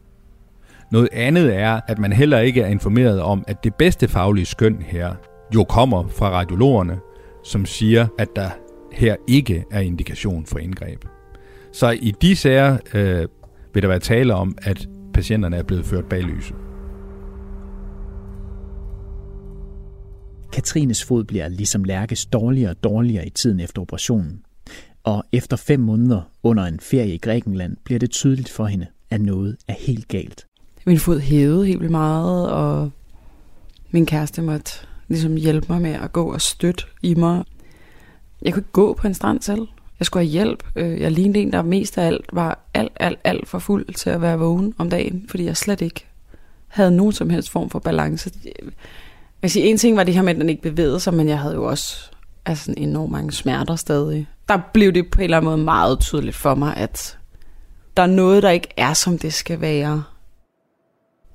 Noget 0.92 1.10
andet 1.14 1.56
er, 1.56 1.80
at 1.88 2.00
man 2.00 2.14
heller 2.14 2.40
ikke 2.40 2.62
er 2.62 2.68
informeret 2.68 3.22
om, 3.22 3.44
at 3.48 3.64
det 3.64 3.76
bedste 3.76 4.08
faglige 4.08 4.46
skøn 4.46 4.82
her 4.82 5.16
jo 5.56 5.64
kommer 5.64 6.08
fra 6.08 6.30
radiologerne, 6.30 7.00
som 7.44 7.66
siger, 7.66 8.08
at 8.20 8.28
der 8.36 8.50
her 8.92 9.16
ikke 9.28 9.64
er 9.72 9.80
indikation 9.80 10.46
for 10.46 10.60
indgreb. 10.60 11.06
Så 11.72 11.90
i 11.90 12.14
de 12.22 12.36
sager 12.36 12.78
øh, 12.94 13.28
vil 13.74 13.84
der 13.84 13.90
være 13.90 14.00
tale 14.00 14.34
om, 14.34 14.58
at 14.62 14.88
patienterne 15.14 15.58
er 15.58 15.64
blevet 15.64 15.86
ført 15.86 16.06
bag 16.06 16.22
lyset. 16.22 16.65
Katrines 20.56 21.04
fod 21.04 21.24
bliver 21.24 21.48
ligesom 21.48 21.84
Lærkes 21.84 22.26
dårligere 22.26 22.70
og 22.70 22.84
dårligere 22.84 23.28
i 23.28 23.30
tiden 23.30 23.60
efter 23.60 23.82
operationen. 23.82 24.42
Og 25.04 25.24
efter 25.32 25.58
fem 25.58 25.80
måneder 25.80 26.22
under 26.44 26.64
en 26.64 26.80
ferie 26.80 27.14
i 27.14 27.18
Grækenland 27.18 27.78
bliver 27.84 28.00
det 28.00 28.12
tydeligt 28.12 28.50
for 28.50 28.66
hende, 28.66 28.88
at 29.10 29.22
noget 29.22 29.58
er 29.68 29.74
helt 29.80 30.08
galt. 30.08 30.48
Min 30.86 31.00
fod 31.00 31.20
hævede 31.20 31.66
helt 31.66 31.80
vildt 31.80 31.92
meget, 31.92 32.50
og 32.50 32.92
min 33.92 34.06
kæreste 34.06 34.42
måtte 34.42 34.72
ligesom 35.08 35.36
hjælpe 35.36 35.68
mig 35.70 35.82
med 35.82 35.92
at 35.92 36.14
gå 36.14 36.34
og 36.34 36.42
støtte 36.42 36.84
i 37.02 37.16
mig. 37.16 37.44
Jeg 38.42 38.54
kunne 38.54 38.62
ikke 38.62 38.72
gå 38.72 38.94
på 38.94 39.08
en 39.08 39.14
strand 39.14 39.42
selv. 39.42 39.68
Jeg 40.00 40.06
skulle 40.06 40.26
have 40.26 40.32
hjælp. 40.32 40.64
Øh, 40.76 41.02
jeg 41.02 41.12
lignede 41.12 41.40
en, 41.40 41.52
der 41.52 41.62
mest 41.62 41.98
af 41.98 42.06
alt 42.06 42.26
var 42.34 42.60
alt, 42.74 42.94
alt, 42.96 43.20
alt 43.24 43.48
for 43.48 43.60
fuld 43.60 43.94
til 43.94 44.10
at 44.10 44.22
være 44.22 44.40
vågen 44.40 44.74
om 44.78 44.90
dagen, 44.90 45.26
fordi 45.30 45.46
jeg 45.46 45.58
slet 45.58 45.82
ikke 45.82 46.06
havde 46.68 46.92
nogen 46.92 47.14
som 47.14 47.30
helst 47.30 47.50
form 47.50 47.70
for 47.70 47.80
balance. 47.80 48.32
Jeg 49.42 49.52
sige, 49.52 49.66
en 49.66 49.78
ting 49.78 49.98
var 49.98 50.04
det 50.04 50.14
her 50.14 50.22
med, 50.22 50.34
at 50.34 50.40
den 50.40 50.50
ikke 50.50 50.62
bevægede 50.62 51.00
sig, 51.00 51.14
men 51.14 51.28
jeg 51.28 51.40
havde 51.40 51.56
jo 51.56 51.64
også 51.64 52.12
altså, 52.46 52.74
enormt 52.78 53.12
mange 53.12 53.32
smerter 53.32 53.76
stadig. 53.76 54.28
Der 54.50 54.60
blev 54.74 54.92
det 54.92 55.12
på 55.12 55.20
en 55.20 55.24
eller 55.24 55.38
anden 55.38 55.52
måde 55.52 55.64
meget 55.64 56.00
tydeligt 56.00 56.36
for 56.36 56.56
mig, 56.56 56.78
at 56.78 57.18
der 57.98 58.04
er 58.04 58.08
noget, 58.08 58.44
der 58.44 58.50
ikke 58.50 58.68
er, 58.78 58.94
som 58.94 59.18
det 59.18 59.34
skal 59.34 59.62
være. 59.62 60.04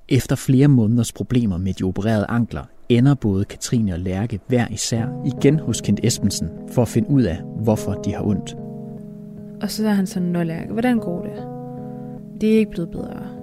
Efter 0.09 0.37
flere 0.37 0.69
måneders 0.69 1.13
problemer 1.13 1.59
med 1.59 1.75
de 1.75 1.85
opererede 1.85 2.27
ankler, 2.29 2.65
ender 2.89 3.15
både 3.15 3.45
Katrine 3.45 3.93
og 3.93 3.99
Lærke 3.99 4.41
hver 4.49 4.67
især 4.71 5.07
igen 5.27 5.59
hos 5.59 5.81
Kent 5.81 6.01
Espensen 6.03 6.49
for 6.73 6.83
at 6.83 6.89
finde 6.89 7.11
ud 7.11 7.23
af, 7.23 7.41
hvorfor 7.63 7.93
de 7.93 8.15
har 8.15 8.23
ondt. 8.23 8.55
Og 9.63 9.71
så 9.71 9.89
er 9.89 9.93
han 9.93 10.07
sådan, 10.07 10.29
Nå 10.29 10.43
Lærke, 10.43 10.73
hvordan 10.73 10.99
går 10.99 11.23
det? 11.23 11.47
Det 12.41 12.55
er 12.55 12.59
ikke 12.59 12.71
blevet 12.71 12.91
bedre. 12.91 13.40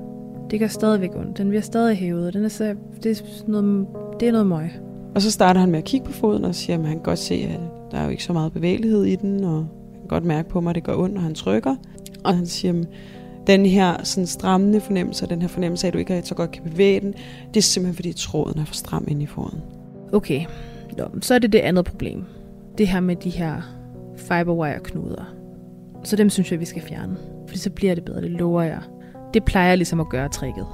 Det 0.52 0.60
gør 0.60 0.68
stadigvæk 0.68 1.16
ondt. 1.16 1.38
Den 1.38 1.50
bliver 1.50 1.62
stadig 1.62 1.98
hævet. 1.98 2.34
Den 2.34 2.46
er 2.46 2.50
så, 2.50 2.76
det, 3.04 3.22
er 3.22 3.24
noget, 3.48 3.88
det 4.20 4.28
er 4.28 4.32
noget 4.32 4.48
møg. 4.48 4.70
Og 5.16 5.22
så 5.22 5.32
starter 5.32 5.60
han 5.60 5.72
med 5.72 5.80
at 5.80 5.86
kigge 5.86 6.06
på 6.06 6.12
foden 6.12 6.46
og 6.46 6.56
siger, 6.56 6.80
at 6.80 6.86
han 6.86 6.96
kan 6.96 7.04
godt 7.04 7.20
se, 7.20 7.36
at 7.36 7.60
der 7.92 7.98
er 7.98 8.04
jo 8.04 8.10
ikke 8.10 8.24
så 8.24 8.34
meget 8.34 8.54
bevægelighed 8.54 9.04
i 9.04 9.16
den, 9.16 9.44
og 9.44 9.58
han 9.58 10.00
kan 10.00 10.08
godt 10.08 10.26
mærke 10.26 10.50
på 10.50 10.62
mig, 10.62 10.70
at 10.70 10.76
det 10.76 10.84
gør 10.84 10.96
ondt, 10.96 11.16
når 11.16 11.22
han 11.22 11.34
trykker. 11.34 11.76
Og 12.24 12.38
han 12.38 12.46
siger, 12.46 12.84
den 13.48 13.66
her 13.66 14.04
sådan 14.04 14.28
strammende 14.28 14.82
fornemmelse, 14.82 15.28
den 15.28 15.42
her 15.42 15.50
fornemmelse 15.50 15.88
af, 15.88 15.90
at 15.90 15.94
du 15.94 16.00
ikke 16.00 16.22
så 16.24 16.36
godt 16.36 16.52
kan 16.52 16.64
bevæge 16.64 17.00
den, 17.00 17.14
det 17.54 17.58
er 17.58 17.62
simpelthen 17.62 17.96
fordi 17.96 18.14
tråden 18.14 18.60
er 18.60 18.66
for 18.66 18.74
stram 18.74 19.06
ind 19.08 19.22
i 19.22 19.26
foden. 19.26 19.60
Okay, 20.14 20.46
Nå, 20.98 21.06
så 21.22 21.34
er 21.34 21.40
det 21.40 21.54
det 21.54 21.60
andet 21.60 21.86
problem. 21.86 22.26
Det 22.78 22.88
her 22.88 23.00
med 23.00 23.16
de 23.16 23.30
her 23.30 23.62
fiberwire-knuder. 24.18 25.34
Så 26.04 26.16
dem 26.16 26.30
synes 26.30 26.52
jeg, 26.52 26.60
vi 26.60 26.66
skal 26.66 26.82
fjerne. 26.82 27.18
Fordi 27.48 27.60
så 27.60 27.70
bliver 27.70 27.96
det 27.96 28.06
bedre, 28.06 28.22
det 28.22 28.32
lover 28.32 28.62
jeg. 28.62 28.82
Det 29.34 29.44
plejer 29.46 29.76
ligesom 29.76 30.00
at 30.00 30.10
gøre 30.10 30.30
tricket. 30.30 30.68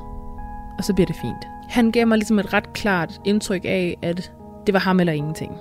Og 0.77 0.83
så 0.83 0.93
bliver 0.93 1.07
det 1.07 1.15
fint. 1.22 1.48
Han 1.69 1.91
gav 1.91 2.07
mig 2.07 2.17
ligesom 2.17 2.39
et 2.39 2.53
ret 2.53 2.74
klart 2.74 3.22
indtryk 3.25 3.65
af, 3.65 3.98
at 4.01 4.31
det 4.67 4.74
var 4.74 4.79
ham 4.79 5.00
eller 5.00 5.13
ingenting. 5.13 5.51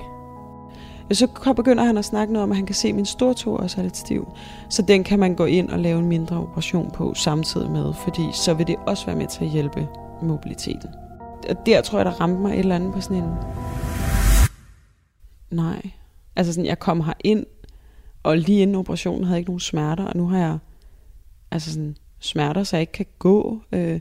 Så 1.13 1.53
begynder 1.57 1.85
han 1.85 1.99
at 1.99 2.05
snakke 2.05 2.33
noget 2.33 2.43
om, 2.43 2.51
at 2.51 2.57
han 2.57 2.67
kan 2.67 2.75
se, 2.75 2.89
at 2.89 2.95
min 2.95 3.07
stortå 3.07 3.57
også 3.57 3.81
er 3.81 3.83
lidt 3.83 3.97
stiv. 3.97 4.33
Så 4.71 4.83
den 4.83 5.05
kan 5.05 5.19
man 5.19 5.35
gå 5.35 5.45
ind 5.45 5.71
og 5.71 5.79
lave 5.79 5.99
en 5.99 6.09
mindre 6.09 6.37
operation 6.37 6.91
på 6.91 7.15
samtidig 7.15 7.71
med, 7.71 7.95
fordi 7.95 8.23
så 8.33 8.55
vil 8.55 8.67
det 8.67 8.77
også 8.87 9.07
være 9.07 9.17
med 9.17 9.27
til 9.27 9.45
at 9.45 9.51
hjælpe 9.51 9.89
mobiliteten. 10.23 10.89
Og 11.49 11.67
der 11.67 11.81
tror 11.81 11.99
jeg, 11.99 12.07
der 12.07 12.21
ramte 12.21 12.41
mig 12.41 12.53
et 12.53 12.59
eller 12.59 12.75
andet 12.75 12.93
på 12.93 13.01
sådan 13.01 13.17
en... 13.17 13.35
Nej. 15.51 15.91
Altså 16.37 16.53
sådan, 16.53 16.67
jeg 16.67 16.79
kom 16.79 17.01
her 17.01 17.13
ind, 17.21 17.47
og 18.23 18.39
lige 18.39 18.63
inden 18.63 18.77
operationen 18.77 19.25
havde 19.25 19.35
jeg 19.35 19.39
ikke 19.39 19.51
nogen 19.51 19.61
smerter, 19.61 20.05
og 20.05 20.17
nu 20.17 20.29
har 20.29 20.39
jeg 20.39 20.59
altså 21.51 21.73
sådan, 21.73 21.97
smerter, 22.23 22.63
så 22.63 22.77
jeg 22.77 22.81
ikke 22.81 22.93
kan 22.93 23.07
gå. 23.19 23.63
Øh, 23.73 24.01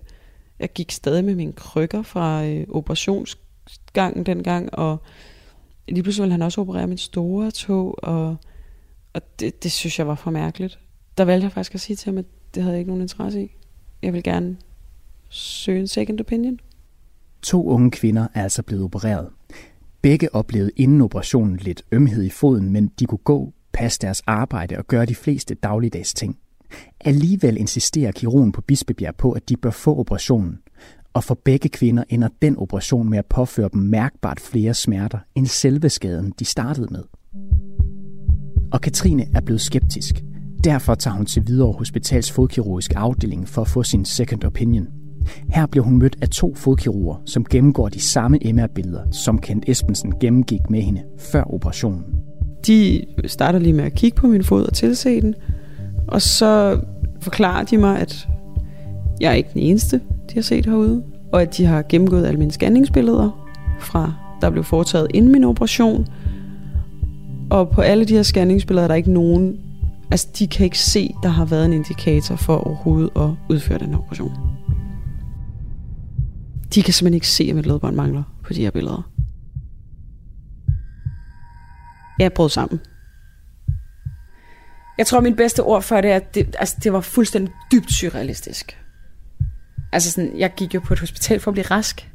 jeg 0.59 0.73
gik 0.73 0.91
stadig 0.91 1.25
med 1.25 1.35
mine 1.35 1.53
krykker 1.53 2.01
fra 2.01 2.45
øh, 2.45 2.65
operationsgangen 2.69 4.25
dengang, 4.25 4.75
og 4.75 4.97
lige 5.87 6.03
pludselig 6.03 6.21
ville 6.21 6.31
han 6.31 6.41
også 6.41 6.61
operere 6.61 6.87
min 6.87 6.97
store 6.97 7.51
tog, 7.51 8.03
og, 8.03 8.35
og 9.13 9.21
det, 9.39 9.63
det 9.63 9.71
synes 9.71 9.99
jeg 9.99 10.07
var 10.07 10.15
for 10.15 10.31
mærkeligt. 10.31 10.79
Der 11.17 11.25
valgte 11.25 11.45
jeg 11.45 11.51
faktisk 11.51 11.75
at 11.75 11.81
sige 11.81 11.97
til 11.97 12.09
ham, 12.09 12.17
at 12.17 12.25
det 12.55 12.63
havde 12.63 12.73
jeg 12.73 12.79
ikke 12.79 12.89
nogen 12.89 13.01
interesse 13.01 13.43
i. 13.43 13.51
Jeg 14.01 14.13
vil 14.13 14.23
gerne 14.23 14.57
søge 15.29 15.79
en 15.79 15.87
second 15.87 16.19
opinion. 16.19 16.59
To 17.41 17.67
unge 17.67 17.91
kvinder 17.91 18.27
er 18.33 18.43
altså 18.43 18.63
blevet 18.63 18.83
opereret. 18.83 19.29
Begge 20.01 20.35
oplevede 20.35 20.71
inden 20.75 21.01
operationen 21.01 21.57
lidt 21.57 21.83
ømhed 21.91 22.23
i 22.23 22.29
foden, 22.29 22.69
men 22.69 22.87
de 22.87 23.05
kunne 23.05 23.17
gå, 23.17 23.53
passe 23.73 23.99
deres 23.99 24.21
arbejde 24.27 24.77
og 24.77 24.87
gøre 24.87 25.05
de 25.05 25.15
fleste 25.15 25.55
dagligdags 25.55 26.13
ting. 26.13 26.37
Alligevel 27.05 27.57
insisterer 27.57 28.11
kirurgen 28.11 28.51
på 28.51 28.61
Bispebjerg 28.61 29.15
på, 29.15 29.31
at 29.31 29.49
de 29.49 29.57
bør 29.57 29.69
få 29.69 29.99
operationen, 29.99 30.59
og 31.13 31.23
for 31.23 31.37
begge 31.45 31.69
kvinder 31.69 32.03
ender 32.09 32.27
den 32.41 32.57
operation 32.57 33.09
med 33.09 33.17
at 33.17 33.25
påføre 33.25 33.69
dem 33.73 33.81
mærkbart 33.81 34.39
flere 34.39 34.73
smerter 34.73 35.19
end 35.35 35.47
selve 35.47 35.89
skaden, 35.89 36.33
de 36.39 36.45
startede 36.45 36.87
med. 36.91 37.03
Og 38.71 38.81
Katrine 38.81 39.25
er 39.35 39.41
blevet 39.41 39.61
skeptisk. 39.61 40.23
Derfor 40.63 40.95
tager 40.95 41.15
hun 41.15 41.25
til 41.25 41.47
videre 41.47 41.71
Hospitals 41.71 42.31
fodkirurgisk 42.31 42.91
afdeling 42.95 43.47
for 43.47 43.61
at 43.61 43.67
få 43.67 43.83
sin 43.83 44.05
second 44.05 44.43
opinion. 44.43 44.87
Her 45.49 45.65
bliver 45.65 45.83
hun 45.83 45.97
mødt 45.97 46.17
af 46.21 46.29
to 46.29 46.55
fodkirurger, 46.55 47.21
som 47.25 47.45
gennemgår 47.45 47.89
de 47.89 47.99
samme 47.99 48.39
MR-billeder, 48.53 49.11
som 49.11 49.39
Kent 49.39 49.63
Espensen 49.67 50.13
gennemgik 50.19 50.69
med 50.69 50.81
hende 50.81 51.03
før 51.19 51.43
operationen. 51.43 52.03
De 52.67 53.05
starter 53.25 53.59
lige 53.59 53.73
med 53.73 53.83
at 53.83 53.93
kigge 53.93 54.15
på 54.15 54.27
min 54.27 54.43
fod 54.43 54.65
og 54.65 54.73
tilse 54.73 55.21
den, 55.21 55.35
og 56.11 56.21
så 56.21 56.79
forklarer 57.21 57.63
de 57.63 57.77
mig, 57.77 57.99
at 57.99 58.27
jeg 59.21 59.31
er 59.31 59.35
ikke 59.35 59.49
den 59.53 59.61
eneste, 59.61 60.01
de 60.29 60.33
har 60.33 60.41
set 60.41 60.65
herude, 60.65 61.03
og 61.33 61.41
at 61.41 61.57
de 61.57 61.65
har 61.65 61.83
gennemgået 61.89 62.25
alle 62.25 62.39
mine 62.39 62.51
scanningsbilleder 62.51 63.47
fra 63.79 64.13
der 64.41 64.49
blev 64.49 64.63
foretaget 64.63 65.07
inden 65.13 65.31
min 65.31 65.43
operation. 65.43 66.07
Og 67.49 67.69
på 67.69 67.81
alle 67.81 68.05
de 68.05 68.13
her 68.13 68.23
scanningsbilleder 68.23 68.83
er 68.83 68.87
der 68.87 68.95
ikke 68.95 69.11
nogen, 69.11 69.59
altså 70.11 70.27
de 70.39 70.47
kan 70.47 70.63
ikke 70.63 70.79
se, 70.79 71.13
der 71.23 71.29
har 71.29 71.45
været 71.45 71.65
en 71.65 71.73
indikator 71.73 72.35
for 72.35 72.55
overhovedet 72.55 73.09
at 73.15 73.29
udføre 73.49 73.79
den 73.79 73.89
her 73.89 73.97
operation. 73.97 74.31
De 76.75 76.81
kan 76.81 76.93
simpelthen 76.93 77.13
ikke 77.13 77.27
se, 77.27 77.43
at 77.49 77.55
mit 77.55 77.65
ledbånd 77.65 77.95
mangler 77.95 78.23
på 78.43 78.53
de 78.53 78.61
her 78.61 78.71
billeder. 78.71 79.11
Jeg 82.19 82.33
brød 82.33 82.49
sammen. 82.49 82.79
Jeg 85.01 85.07
tror, 85.07 85.19
min 85.19 85.35
bedste 85.35 85.63
ord 85.63 85.81
for 85.81 86.01
det 86.01 86.11
er, 86.11 86.15
at 86.15 86.35
det, 86.35 86.55
altså, 86.59 86.75
det 86.83 86.93
var 86.93 87.01
fuldstændig 87.01 87.53
dybt 87.71 87.93
surrealistisk. 87.93 88.77
Altså 89.91 90.11
sådan, 90.11 90.37
jeg 90.37 90.53
gik 90.55 90.75
jo 90.75 90.79
på 90.79 90.93
et 90.93 90.99
hospital 90.99 91.39
for 91.39 91.51
at 91.51 91.53
blive 91.53 91.65
rask. 91.65 92.09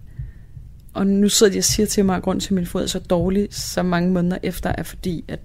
Og 0.94 1.06
nu 1.06 1.28
sidder 1.28 1.52
de 1.52 1.58
og 1.58 1.64
siger 1.64 1.86
til 1.86 2.04
mig, 2.04 2.16
at 2.16 2.22
grund 2.22 2.40
til, 2.40 2.48
at 2.48 2.54
min 2.54 2.66
fod 2.66 2.82
er 2.82 2.86
så 2.86 2.98
dårlig 2.98 3.48
så 3.50 3.82
mange 3.82 4.10
måneder 4.10 4.38
efter, 4.42 4.72
er 4.78 4.82
fordi, 4.82 5.24
at 5.28 5.40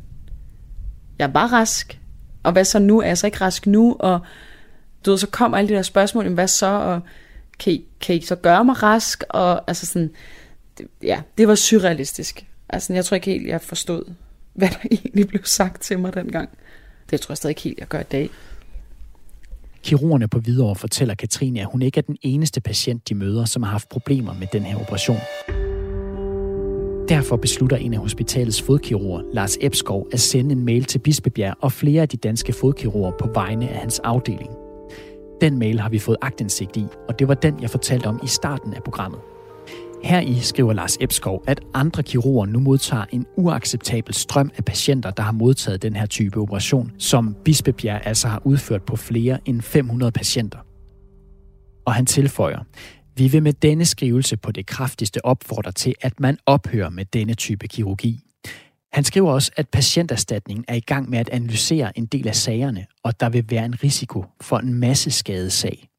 jeg 1.19 1.33
var 1.33 1.53
rask. 1.53 2.00
Og 2.43 2.51
hvad 2.51 2.65
så 2.65 2.79
nu? 2.79 3.01
Er 3.01 3.07
jeg 3.07 3.17
så 3.17 3.27
ikke 3.27 3.41
rask 3.41 3.67
nu? 3.67 3.95
Og 4.00 4.19
du 5.05 5.12
ved, 5.12 5.17
så 5.17 5.27
kom 5.27 5.53
alle 5.53 5.69
de 5.69 5.74
der 5.74 5.81
spørgsmål, 5.81 6.27
hvad 6.27 6.48
så? 6.48 6.67
Og 6.67 7.01
kan 7.60 7.74
I, 7.74 7.86
kan 8.01 8.15
I 8.15 8.21
så 8.21 8.36
gøre 8.36 8.65
mig 8.65 8.83
rask? 8.83 9.24
Og 9.29 9.63
altså 9.67 9.86
sådan, 9.86 10.12
det, 10.77 10.88
ja, 11.03 11.21
det 11.38 11.48
var 11.48 11.55
surrealistisk. 11.55 12.45
Altså, 12.69 12.93
jeg 12.93 13.05
tror 13.05 13.15
ikke 13.15 13.31
helt, 13.31 13.48
jeg 13.48 13.62
forstod, 13.62 14.13
hvad 14.53 14.69
der 14.69 14.88
egentlig 14.91 15.27
blev 15.27 15.45
sagt 15.45 15.81
til 15.81 16.00
mig 16.00 16.13
dengang. 16.13 16.50
Det 17.12 17.22
tror 17.22 17.32
jeg 17.32 17.38
stadig 17.38 17.51
ikke 17.51 17.62
helt, 17.62 17.80
jeg 17.80 17.88
gør 17.88 18.00
i 18.00 18.10
dag. 18.12 18.30
Kirurgerne 19.84 20.27
på 20.27 20.39
Hvidovre 20.39 20.75
fortæller 20.75 21.15
Katrine, 21.15 21.60
at 21.60 21.68
hun 21.72 21.82
ikke 21.82 21.98
er 21.98 22.01
den 22.01 22.18
eneste 22.22 22.62
patient, 22.62 23.10
de 23.10 23.15
møder, 23.15 23.46
som 23.46 23.63
har 23.63 23.72
haft 23.72 23.89
problemer 23.89 24.34
med 24.34 24.48
den 24.53 24.63
her 24.63 24.80
operation. 24.80 25.18
Derfor 27.10 27.36
beslutter 27.36 27.77
en 27.77 27.94
af 27.94 28.00
hospitalets 28.00 28.62
fodkirurger, 28.62 29.22
Lars 29.34 29.58
Ebskov, 29.62 30.08
at 30.13 30.20
sende 30.20 30.51
en 30.51 30.65
mail 30.65 30.84
til 30.84 31.00
Bispebjerg 31.00 31.56
og 31.62 31.72
flere 31.72 32.01
af 32.01 32.10
de 32.10 32.18
danske 32.18 32.53
fodkirurger 32.53 33.12
på 33.12 33.30
vegne 33.34 33.70
af 33.70 33.77
hans 33.77 34.00
afdeling. 34.00 34.50
Den 35.41 35.60
mail 35.60 35.80
har 35.80 35.89
vi 35.89 36.00
fået 36.00 36.18
agtindsigt 36.22 36.77
i, 36.77 36.86
og 37.08 37.20
det 37.20 37.27
var 37.27 37.34
den, 37.34 37.62
jeg 37.62 37.70
fortalte 37.70 38.06
om 38.06 38.20
i 38.24 38.27
starten 38.27 38.74
af 38.74 38.84
programmet. 38.84 39.20
Her 40.03 40.20
i 40.20 40.39
skriver 40.39 40.74
Lars 40.74 40.98
Ebskov, 41.01 41.43
at 41.48 41.60
andre 41.74 42.03
kirurger 42.03 42.46
nu 42.46 42.60
modtager 42.60 43.05
en 43.12 43.25
uacceptabel 43.38 44.13
strøm 44.13 44.52
af 44.58 44.65
patienter, 44.65 45.12
der 45.12 45.23
har 45.23 45.32
modtaget 45.32 45.82
den 45.82 45.95
her 45.95 46.06
type 46.06 46.39
operation, 46.39 46.91
som 46.97 47.36
Bispebjerg 47.45 48.02
altså 48.06 48.28
har 48.28 48.41
udført 48.45 48.84
på 48.84 48.95
flere 48.95 49.39
end 49.45 49.62
500 49.62 50.12
patienter. 50.12 50.60
Og 51.86 51.93
han 51.93 52.06
tilføjer, 52.06 52.60
vi 53.15 53.28
vil 53.28 53.43
med 53.43 53.54
denne 53.54 53.86
skrivelse 53.86 54.38
på 54.38 54.52
det 54.52 54.65
kraftigste 54.65 55.25
opfordre 55.25 55.71
til, 55.71 55.95
at 56.02 56.19
man 56.19 56.38
ophører 56.45 56.89
med 56.89 57.06
denne 57.06 57.34
type 57.34 57.67
kirurgi. 57.67 58.19
Han 58.93 59.04
skriver 59.04 59.32
også, 59.32 59.52
at 59.58 59.69
patienterstatningen 59.69 60.65
er 60.67 60.75
i 60.75 60.80
gang 60.80 61.10
med 61.10 61.19
at 61.19 61.30
analysere 61.30 61.97
en 61.97 62.06
del 62.06 62.28
af 62.28 62.36
sagerne, 62.36 62.86
og 63.04 63.19
der 63.19 63.30
vil 63.30 63.45
være 63.49 63.65
en 63.65 63.84
risiko 63.84 64.25
for 64.41 64.58
en 64.58 64.73
masse 64.73 65.12
skadesag. 65.12 65.90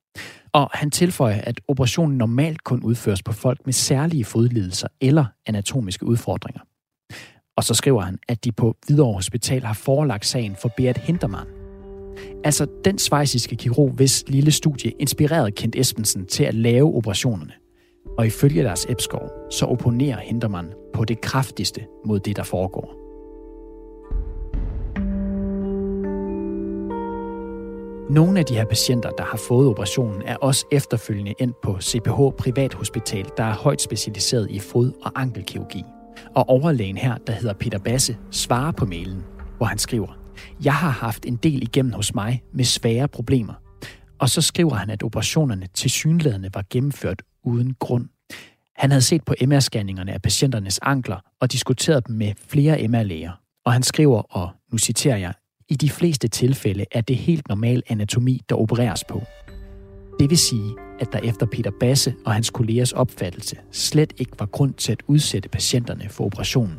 Og 0.54 0.70
han 0.72 0.90
tilføjer, 0.90 1.40
at 1.40 1.60
operationen 1.68 2.18
normalt 2.18 2.64
kun 2.64 2.82
udføres 2.82 3.22
på 3.22 3.32
folk 3.32 3.60
med 3.64 3.72
særlige 3.72 4.24
fodlidelser 4.24 4.88
eller 5.00 5.24
anatomiske 5.46 6.06
udfordringer. 6.06 6.60
Og 7.56 7.64
så 7.64 7.74
skriver 7.74 8.00
han, 8.00 8.18
at 8.28 8.44
de 8.44 8.52
på 8.52 8.76
Hvidovre 8.86 9.14
Hospital 9.14 9.62
har 9.62 9.74
forelagt 9.74 10.26
sagen 10.26 10.56
for 10.62 10.70
Beat 10.76 10.98
Hintermann. 10.98 11.48
Altså 12.44 12.66
den 12.84 12.98
svejsiske 12.98 13.56
kirurg, 13.56 13.90
hvis 13.90 14.24
lille 14.28 14.50
studie 14.50 14.92
inspirerede 15.00 15.50
Kent 15.50 15.76
Espensen 15.76 16.26
til 16.26 16.44
at 16.44 16.54
lave 16.54 16.94
operationerne. 16.94 17.52
Og 18.18 18.26
ifølge 18.26 18.62
deres 18.62 18.86
Ebskov, 18.88 19.30
så 19.50 19.66
opponerer 19.66 20.18
Hintermann 20.20 20.68
på 20.94 21.04
det 21.04 21.20
kraftigste 21.20 21.86
mod 22.06 22.20
det, 22.20 22.36
der 22.36 22.42
foregår. 22.42 23.01
Nogle 28.12 28.38
af 28.38 28.46
de 28.46 28.54
her 28.54 28.64
patienter, 28.64 29.10
der 29.10 29.24
har 29.24 29.36
fået 29.36 29.68
operationen, 29.68 30.22
er 30.22 30.36
også 30.36 30.66
efterfølgende 30.72 31.34
endt 31.38 31.56
på 31.62 31.78
CPH 31.80 32.36
Privathospital, 32.38 33.26
der 33.36 33.44
er 33.44 33.54
højt 33.54 33.82
specialiseret 33.82 34.50
i 34.50 34.58
fod- 34.58 34.92
og 35.04 35.12
ankelkirurgi. 35.14 35.84
Og 36.34 36.48
overlægen 36.48 36.96
her, 36.96 37.16
der 37.26 37.32
hedder 37.32 37.54
Peter 37.54 37.78
Basse, 37.78 38.16
svarer 38.30 38.72
på 38.72 38.86
mailen, 38.86 39.24
hvor 39.56 39.66
han 39.66 39.78
skriver, 39.78 40.18
Jeg 40.64 40.74
har 40.74 40.90
haft 40.90 41.26
en 41.26 41.36
del 41.36 41.62
igennem 41.62 41.92
hos 41.92 42.14
mig 42.14 42.42
med 42.54 42.64
svære 42.64 43.08
problemer. 43.08 43.54
Og 44.18 44.28
så 44.28 44.42
skriver 44.42 44.74
han, 44.74 44.90
at 44.90 45.02
operationerne 45.02 45.66
til 45.74 45.90
synlædende 45.90 46.50
var 46.54 46.64
gennemført 46.70 47.22
uden 47.44 47.74
grund. 47.74 48.08
Han 48.76 48.90
havde 48.90 49.02
set 49.02 49.24
på 49.24 49.34
MR-scanningerne 49.40 50.12
af 50.12 50.22
patienternes 50.22 50.78
ankler 50.82 51.20
og 51.40 51.52
diskuteret 51.52 52.06
dem 52.06 52.16
med 52.16 52.32
flere 52.48 52.88
MR-læger. 52.88 53.32
Og 53.64 53.72
han 53.72 53.82
skriver, 53.82 54.36
og 54.36 54.50
nu 54.72 54.78
citerer 54.78 55.16
jeg, 55.16 55.32
i 55.72 55.74
de 55.74 55.90
fleste 55.90 56.28
tilfælde 56.28 56.84
er 56.90 57.00
det 57.00 57.16
helt 57.16 57.48
normal 57.48 57.82
anatomi, 57.88 58.40
der 58.48 58.54
opereres 58.54 59.04
på. 59.04 59.22
Det 60.20 60.30
vil 60.30 60.38
sige, 60.38 60.74
at 61.00 61.12
der 61.12 61.18
efter 61.18 61.46
Peter 61.46 61.70
Basse 61.80 62.14
og 62.26 62.32
hans 62.32 62.50
kollegers 62.50 62.92
opfattelse 62.92 63.56
slet 63.70 64.12
ikke 64.18 64.32
var 64.38 64.46
grund 64.46 64.74
til 64.74 64.92
at 64.92 65.02
udsætte 65.06 65.48
patienterne 65.48 66.08
for 66.08 66.24
operationen. 66.24 66.78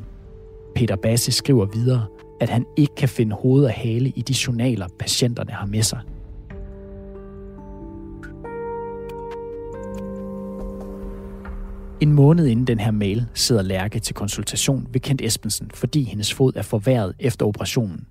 Peter 0.76 0.96
Basse 0.96 1.32
skriver 1.32 1.66
videre, 1.66 2.06
at 2.42 2.50
han 2.50 2.66
ikke 2.78 2.96
kan 2.96 3.10
finde 3.10 3.36
hoved 3.36 3.66
og 3.66 3.72
hale 3.72 4.10
i 4.10 4.22
de 4.22 4.36
journaler, 4.48 4.88
patienterne 5.00 5.52
har 5.52 5.66
med 5.66 5.84
sig. 5.84 6.00
En 12.02 12.12
måned 12.12 12.48
inden 12.48 12.68
den 12.68 12.80
her 12.80 12.92
mail 12.92 13.26
sidder 13.34 13.62
Lærke 13.62 14.00
til 14.00 14.16
konsultation 14.16 14.88
ved 14.92 15.02
Kent 15.02 15.22
Espensen, 15.22 15.72
fordi 15.74 16.04
hendes 16.04 16.34
fod 16.34 16.54
er 16.56 16.62
forværret 16.62 17.16
efter 17.20 17.46
operationen. 17.46 18.06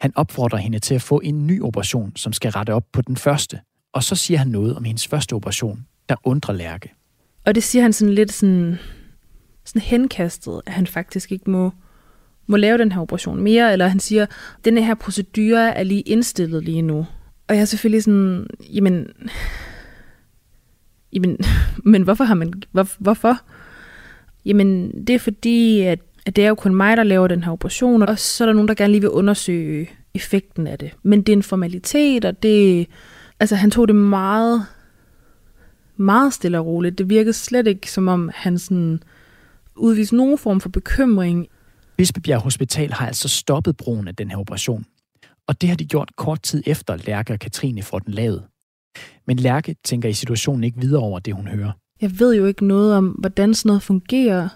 Han 0.00 0.12
opfordrer 0.16 0.58
hende 0.58 0.78
til 0.78 0.94
at 0.94 1.02
få 1.02 1.20
en 1.24 1.46
ny 1.46 1.62
operation, 1.62 2.12
som 2.16 2.32
skal 2.32 2.50
rette 2.50 2.74
op 2.74 2.84
på 2.92 3.02
den 3.02 3.16
første. 3.16 3.60
Og 3.92 4.04
så 4.04 4.14
siger 4.14 4.38
han 4.38 4.48
noget 4.48 4.76
om 4.76 4.84
hendes 4.84 5.08
første 5.08 5.32
operation, 5.32 5.86
der 6.08 6.16
undrer 6.24 6.54
Lærke. 6.54 6.94
Og 7.46 7.54
det 7.54 7.62
siger 7.62 7.82
han 7.82 7.92
sådan 7.92 8.14
lidt 8.14 8.32
sådan, 8.32 8.78
sådan 9.64 9.82
henkastet, 9.82 10.60
at 10.66 10.72
han 10.72 10.86
faktisk 10.86 11.32
ikke 11.32 11.50
må, 11.50 11.70
må 12.46 12.56
lave 12.56 12.78
den 12.78 12.92
her 12.92 13.00
operation 13.00 13.42
mere, 13.42 13.72
eller 13.72 13.88
han 13.88 14.00
siger, 14.00 14.22
at 14.22 14.30
den 14.64 14.78
her 14.78 14.94
procedure 14.94 15.74
er 15.74 15.82
lige 15.82 16.00
indstillet 16.00 16.64
lige 16.64 16.82
nu. 16.82 17.06
Og 17.48 17.54
jeg 17.54 17.60
er 17.60 17.64
selvfølgelig 17.64 18.02
sådan, 18.02 18.46
jamen, 18.60 19.06
jamen, 21.12 21.38
men 21.92 22.02
hvorfor 22.02 22.24
har 22.24 22.34
man, 22.34 22.52
hvor, 22.72 22.88
hvorfor? 22.98 23.38
Jamen, 24.44 24.90
det 25.06 25.14
er 25.14 25.18
fordi, 25.18 25.80
at 25.80 26.00
at 26.28 26.36
det 26.36 26.44
er 26.44 26.48
jo 26.48 26.54
kun 26.54 26.74
mig, 26.74 26.96
der 26.96 27.02
laver 27.02 27.28
den 27.28 27.44
her 27.44 27.52
operation, 27.52 28.02
og 28.02 28.18
så 28.18 28.44
er 28.44 28.46
der 28.46 28.52
nogen, 28.52 28.68
der 28.68 28.74
gerne 28.74 28.92
lige 28.92 29.00
vil 29.00 29.10
undersøge 29.10 29.90
effekten 30.14 30.66
af 30.66 30.78
det. 30.78 30.90
Men 31.02 31.22
det 31.22 31.32
er 31.32 31.36
en 31.36 31.42
formalitet, 31.42 32.24
og 32.24 32.42
det... 32.42 32.86
Altså, 33.40 33.56
han 33.56 33.70
tog 33.70 33.88
det 33.88 33.96
meget, 33.96 34.66
meget 35.96 36.32
stille 36.32 36.58
og 36.58 36.66
roligt. 36.66 36.98
Det 36.98 37.10
virkede 37.10 37.32
slet 37.32 37.66
ikke, 37.66 37.90
som 37.90 38.08
om 38.08 38.30
han 38.34 38.58
sådan 38.58 39.02
udviste 39.76 40.16
nogen 40.16 40.38
form 40.38 40.60
for 40.60 40.68
bekymring. 40.68 41.46
Bispebjerg 41.96 42.40
Hospital 42.40 42.92
har 42.92 43.06
altså 43.06 43.28
stoppet 43.28 43.76
brugen 43.76 44.08
af 44.08 44.16
den 44.16 44.30
her 44.30 44.38
operation. 44.38 44.84
Og 45.46 45.60
det 45.60 45.68
har 45.68 45.76
de 45.76 45.84
gjort 45.84 46.16
kort 46.16 46.42
tid 46.42 46.62
efter 46.66 46.96
Lærke 46.96 47.32
og 47.32 47.38
Katrine 47.38 47.82
får 47.82 47.98
den 47.98 48.14
lavet. 48.14 48.42
Men 49.26 49.36
Lærke 49.36 49.76
tænker 49.84 50.08
i 50.08 50.12
situationen 50.12 50.64
ikke 50.64 50.80
videre 50.80 51.02
over 51.02 51.18
det, 51.18 51.34
hun 51.34 51.46
hører. 51.46 51.72
Jeg 52.00 52.20
ved 52.20 52.34
jo 52.36 52.46
ikke 52.46 52.66
noget 52.66 52.94
om, 52.94 53.06
hvordan 53.06 53.54
sådan 53.54 53.68
noget 53.68 53.82
fungerer. 53.82 54.48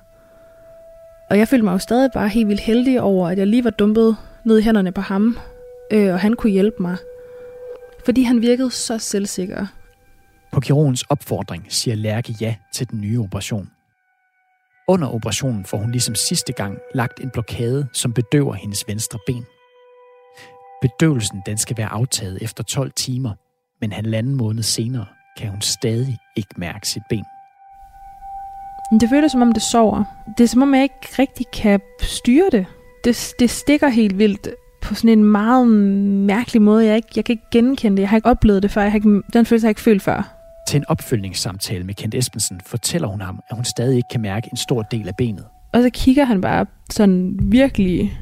Og 1.32 1.38
jeg 1.38 1.48
følte 1.48 1.64
mig 1.64 1.72
jo 1.72 1.78
stadig 1.78 2.10
bare 2.14 2.28
helt 2.28 2.48
vildt 2.48 2.60
heldig 2.60 3.00
over, 3.00 3.28
at 3.28 3.38
jeg 3.38 3.46
lige 3.46 3.64
var 3.64 3.70
dumpet 3.70 4.16
ned 4.46 4.58
i 4.58 4.62
hænderne 4.62 4.92
på 4.92 5.00
ham, 5.00 5.38
øh, 5.92 6.12
og 6.12 6.20
han 6.20 6.32
kunne 6.32 6.52
hjælpe 6.52 6.82
mig. 6.82 6.96
Fordi 8.04 8.22
han 8.22 8.42
virkede 8.42 8.70
så 8.70 8.98
selvsikker. 8.98 9.66
På 10.52 10.60
kirurgens 10.60 11.02
opfordring 11.02 11.66
siger 11.68 11.94
Lærke 11.94 12.34
ja 12.40 12.54
til 12.72 12.90
den 12.90 13.00
nye 13.00 13.20
operation. 13.20 13.70
Under 14.88 15.08
operationen 15.08 15.64
får 15.64 15.78
hun 15.78 15.92
ligesom 15.92 16.14
sidste 16.14 16.52
gang 16.52 16.78
lagt 16.94 17.20
en 17.20 17.30
blokade, 17.30 17.86
som 17.92 18.12
bedøver 18.12 18.54
hendes 18.54 18.84
venstre 18.88 19.18
ben. 19.26 19.44
Bedøvelsen 20.82 21.42
den 21.46 21.58
skal 21.58 21.76
være 21.76 21.92
aftaget 21.92 22.38
efter 22.42 22.64
12 22.64 22.92
timer, 22.92 23.30
men 23.80 23.92
halvanden 23.92 24.34
måned 24.34 24.62
senere 24.62 25.06
kan 25.36 25.48
hun 25.48 25.60
stadig 25.60 26.18
ikke 26.36 26.54
mærke 26.56 26.88
sit 26.88 27.02
ben. 27.10 27.24
Det 29.00 29.08
føles 29.08 29.32
som 29.32 29.42
om 29.42 29.52
det 29.52 29.62
sover. 29.62 30.04
Det 30.38 30.44
er 30.44 30.48
som 30.48 30.62
om 30.62 30.74
jeg 30.74 30.82
ikke 30.82 31.08
rigtig 31.18 31.46
kan 31.52 31.80
styre 32.00 32.48
det. 32.52 32.66
Det, 33.04 33.34
det 33.38 33.50
stikker 33.50 33.88
helt 33.88 34.18
vildt 34.18 34.48
på 34.82 34.94
sådan 34.94 35.18
en 35.18 35.24
meget 35.24 35.68
mærkelig 36.26 36.62
måde. 36.62 36.86
Jeg, 36.86 36.96
ikke, 36.96 37.08
jeg 37.16 37.24
kan 37.24 37.32
ikke 37.32 37.50
genkende 37.52 37.96
det. 37.96 38.02
Jeg 38.02 38.08
har 38.10 38.16
ikke 38.16 38.28
oplevet 38.28 38.62
det 38.62 38.70
før. 38.70 38.82
Jeg 38.82 38.90
har 38.90 38.96
ikke, 38.96 39.22
den 39.32 39.46
følelse 39.46 39.64
har 39.64 39.68
jeg 39.68 39.70
ikke 39.70 39.80
følt 39.80 40.02
før. 40.02 40.34
Til 40.68 40.76
en 40.76 40.84
opfølgningssamtale 40.88 41.84
med 41.84 41.94
Kent 41.94 42.14
Espensen 42.14 42.60
fortæller 42.66 43.08
hun 43.08 43.20
ham, 43.20 43.40
at 43.48 43.56
hun 43.56 43.64
stadig 43.64 43.96
ikke 43.96 44.08
kan 44.10 44.20
mærke 44.20 44.48
en 44.50 44.56
stor 44.56 44.82
del 44.82 45.08
af 45.08 45.16
benet. 45.16 45.44
Og 45.72 45.82
så 45.82 45.90
kigger 45.92 46.24
han 46.24 46.40
bare 46.40 46.66
sådan 46.90 47.38
virkelig 47.42 48.20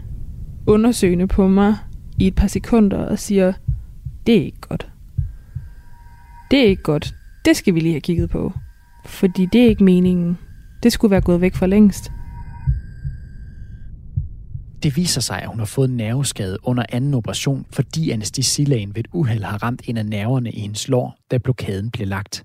undersøgende 0.66 1.26
på 1.26 1.48
mig 1.48 1.76
i 2.18 2.26
et 2.26 2.34
par 2.34 2.46
sekunder 2.46 2.98
og 2.98 3.18
siger, 3.18 3.52
det 4.26 4.36
er 4.36 4.44
ikke 4.44 4.60
godt. 4.60 4.88
Det 6.50 6.58
er 6.58 6.64
ikke 6.64 6.82
godt. 6.82 7.14
Det 7.44 7.56
skal 7.56 7.74
vi 7.74 7.80
lige 7.80 7.92
have 7.92 8.00
kigget 8.00 8.30
på. 8.30 8.52
Fordi 9.06 9.46
det 9.46 9.64
er 9.64 9.68
ikke 9.68 9.84
meningen. 9.84 10.38
Det 10.82 10.92
skulle 10.92 11.10
være 11.10 11.20
gået 11.20 11.40
væk 11.40 11.54
for 11.54 11.66
længst. 11.66 12.12
Det 14.82 14.96
viser 14.96 15.20
sig, 15.20 15.42
at 15.42 15.48
hun 15.48 15.58
har 15.58 15.66
fået 15.66 15.90
nerveskade 15.90 16.58
under 16.62 16.84
anden 16.88 17.14
operation, 17.14 17.66
fordi 17.70 18.10
anestesilægen 18.10 18.94
ved 18.94 19.04
et 19.04 19.08
uheld 19.12 19.42
har 19.42 19.62
ramt 19.62 19.82
en 19.84 19.96
af 19.96 20.06
nerverne 20.06 20.50
i 20.50 20.60
hendes 20.60 20.88
lår, 20.88 21.18
da 21.30 21.38
blokaden 21.38 21.90
blev 21.90 22.08
lagt. 22.08 22.44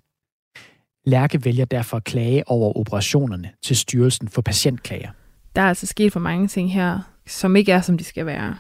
Lærke 1.05 1.45
vælger 1.45 1.65
derfor 1.65 1.97
at 1.97 2.03
klage 2.03 2.47
over 2.47 2.77
operationerne 2.77 3.49
til 3.63 3.75
Styrelsen 3.75 4.27
for 4.27 4.41
Patientklager. 4.41 5.09
Der 5.55 5.61
er 5.61 5.67
altså 5.67 5.85
sket 5.85 6.13
for 6.13 6.19
mange 6.19 6.47
ting 6.47 6.73
her, 6.73 6.99
som 7.27 7.55
ikke 7.55 7.71
er, 7.71 7.81
som 7.81 7.97
de 7.97 8.03
skal 8.03 8.25
være. 8.25 8.55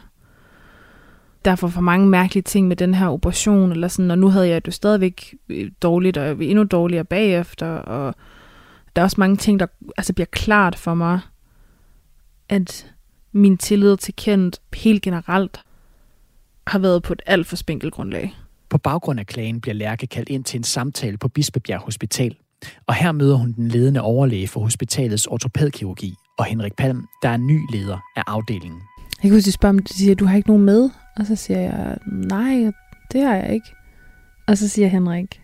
Derfor 1.45 1.67
for 1.67 1.81
mange 1.81 2.07
mærkelige 2.07 2.43
ting 2.43 2.67
med 2.67 2.75
den 2.75 2.93
her 2.93 3.07
operation, 3.07 3.71
eller 3.71 3.87
sådan, 3.87 4.11
og 4.11 4.17
nu 4.17 4.29
havde 4.29 4.47
jeg 4.49 4.65
det 4.65 4.73
stadigvæk 4.73 5.35
øh, 5.49 5.71
dårligt, 5.81 6.17
og 6.17 6.25
jeg 6.25 6.37
endnu 6.39 6.63
dårligere 6.63 7.05
bagefter, 7.05 7.67
og 7.67 8.15
der 8.95 9.01
er 9.01 9.03
også 9.03 9.15
mange 9.19 9.37
ting, 9.37 9.59
der 9.59 9.65
altså 9.97 10.13
bliver 10.13 10.27
klart 10.31 10.75
for 10.75 10.93
mig, 10.93 11.19
at 12.49 12.93
min 13.31 13.57
tillid 13.57 13.97
til 13.97 14.13
kendt 14.15 14.61
helt 14.73 15.01
generelt 15.01 15.59
har 16.67 16.79
været 16.79 17.03
på 17.03 17.13
et 17.13 17.21
alt 17.25 17.47
for 17.47 17.55
spinkelt 17.55 17.93
grundlag. 17.93 18.35
På 18.69 18.77
baggrund 18.77 19.19
af 19.19 19.27
klagen 19.27 19.61
bliver 19.61 19.75
Lærke 19.75 20.07
kaldt 20.07 20.29
ind 20.29 20.43
til 20.43 20.57
en 20.57 20.63
samtale 20.63 21.17
på 21.17 21.27
Bispebjerg 21.27 21.81
Hospital. 21.81 22.35
Og 22.87 22.95
her 22.95 23.11
møder 23.11 23.35
hun 23.35 23.53
den 23.53 23.67
ledende 23.67 24.01
overlæge 24.01 24.47
for 24.47 24.59
hospitalets 24.59 25.27
ortopædkirurgi, 25.27 26.15
og 26.37 26.45
Henrik 26.45 26.75
Palm, 26.75 27.07
der 27.21 27.29
er 27.29 27.37
ny 27.37 27.59
leder 27.71 27.97
af 28.15 28.23
afdelingen. 28.27 28.81
Jeg 29.23 29.29
kan 29.29 29.31
huske, 29.31 29.47
at 29.47 29.53
spørge, 29.53 29.69
om 29.69 29.79
de 29.79 29.93
siger, 29.93 30.15
du 30.15 30.25
har 30.25 30.35
ikke 30.35 30.49
nogen 30.49 30.65
med? 30.65 30.89
Og 31.19 31.25
så 31.25 31.35
siger 31.35 31.59
jeg, 31.59 31.97
nej, 32.07 32.71
det 33.11 33.21
har 33.21 33.35
jeg 33.35 33.53
ikke. 33.53 33.67
Og 34.47 34.57
så 34.57 34.69
siger 34.69 34.87
Henrik, 34.87 35.41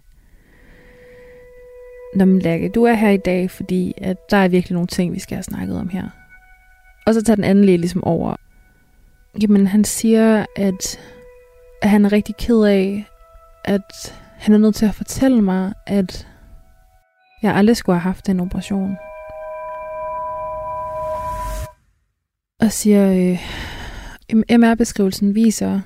Nå, 2.16 2.26
men 2.26 2.40
Lærke, 2.40 2.70
du 2.70 2.84
er 2.84 2.94
her 2.94 3.10
i 3.10 3.18
dag, 3.18 3.52
fordi 3.52 3.94
at 3.98 4.18
der 4.32 4.38
er 4.38 4.48
virkelig 4.48 4.74
nogle 4.74 4.88
ting, 4.88 5.14
vi 5.14 5.20
skal 5.20 5.36
have 5.36 5.44
snakket 5.44 5.80
om 5.80 5.90
her. 5.90 6.10
Og 7.06 7.14
så 7.14 7.24
tager 7.24 7.36
den 7.36 7.44
anden 7.44 7.66
læge 7.66 7.78
ligesom 7.78 8.04
over. 8.04 8.36
Jamen, 9.42 9.68
han 9.68 9.84
siger, 9.84 10.46
at, 10.56 11.00
at 11.82 11.90
han 11.90 12.06
er 12.06 12.12
rigtig 12.12 12.36
ked 12.38 12.64
af, 12.64 13.06
at 13.66 14.20
han 14.38 14.54
er 14.54 14.58
nødt 14.58 14.76
til 14.76 14.86
at 14.86 14.96
fortælle 14.96 15.42
mig, 15.42 15.74
at 15.88 16.28
jeg 17.44 17.56
aldrig 17.56 17.78
skulle 17.78 18.00
have 18.00 18.14
haft 18.14 18.30
en 18.30 18.40
operation. 18.40 18.98
Og 22.60 22.72
siger, 22.72 23.12
øh, 23.12 23.40
MR-beskrivelsen 24.60 25.36
viser, 25.36 25.82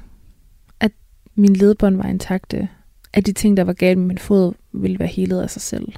at 0.80 0.92
min 1.36 1.56
ledbånd 1.56 1.98
var 1.98 2.10
intakte. 2.10 2.70
At 3.14 3.26
de 3.26 3.34
ting, 3.34 3.58
der 3.58 3.64
var 3.64 3.74
galt 3.74 3.98
med 3.98 4.08
min 4.08 4.18
fod, 4.18 4.54
ville 4.74 5.00
være 5.00 5.08
helet 5.08 5.42
af 5.42 5.50
sig 5.50 5.62
selv. 5.62 5.94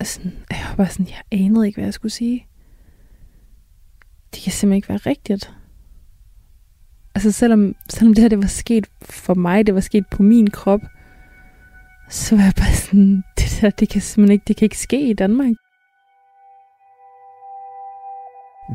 Altså, 0.00 0.20
jeg 0.50 0.66
var 0.68 0.76
bare 0.76 0.88
sådan, 0.88 1.06
jeg 1.06 1.40
anede 1.40 1.66
ikke, 1.66 1.76
hvad 1.76 1.84
jeg 1.84 1.94
skulle 1.94 2.12
sige 2.12 2.46
det 4.36 4.42
kan 4.42 4.52
simpelthen 4.52 4.76
ikke 4.76 4.88
være 4.88 4.98
rigtigt. 5.06 5.54
Altså 7.14 7.32
selvom, 7.32 7.74
selvom 7.90 8.14
det 8.14 8.22
her 8.22 8.28
det 8.28 8.38
var 8.38 8.46
sket 8.46 8.86
for 9.02 9.34
mig, 9.34 9.66
det 9.66 9.74
var 9.74 9.80
sket 9.80 10.04
på 10.10 10.22
min 10.22 10.50
krop, 10.50 10.80
så 12.10 12.36
var 12.36 12.42
jeg 12.42 12.52
bare 12.56 12.74
sådan, 12.74 13.22
det 13.38 13.58
der, 13.60 13.70
det 13.70 13.88
kan 13.88 14.00
simpelthen 14.00 14.32
ikke, 14.32 14.44
det 14.48 14.56
kan 14.56 14.66
ikke 14.66 14.78
ske 14.78 15.00
i 15.10 15.12
Danmark. 15.12 15.54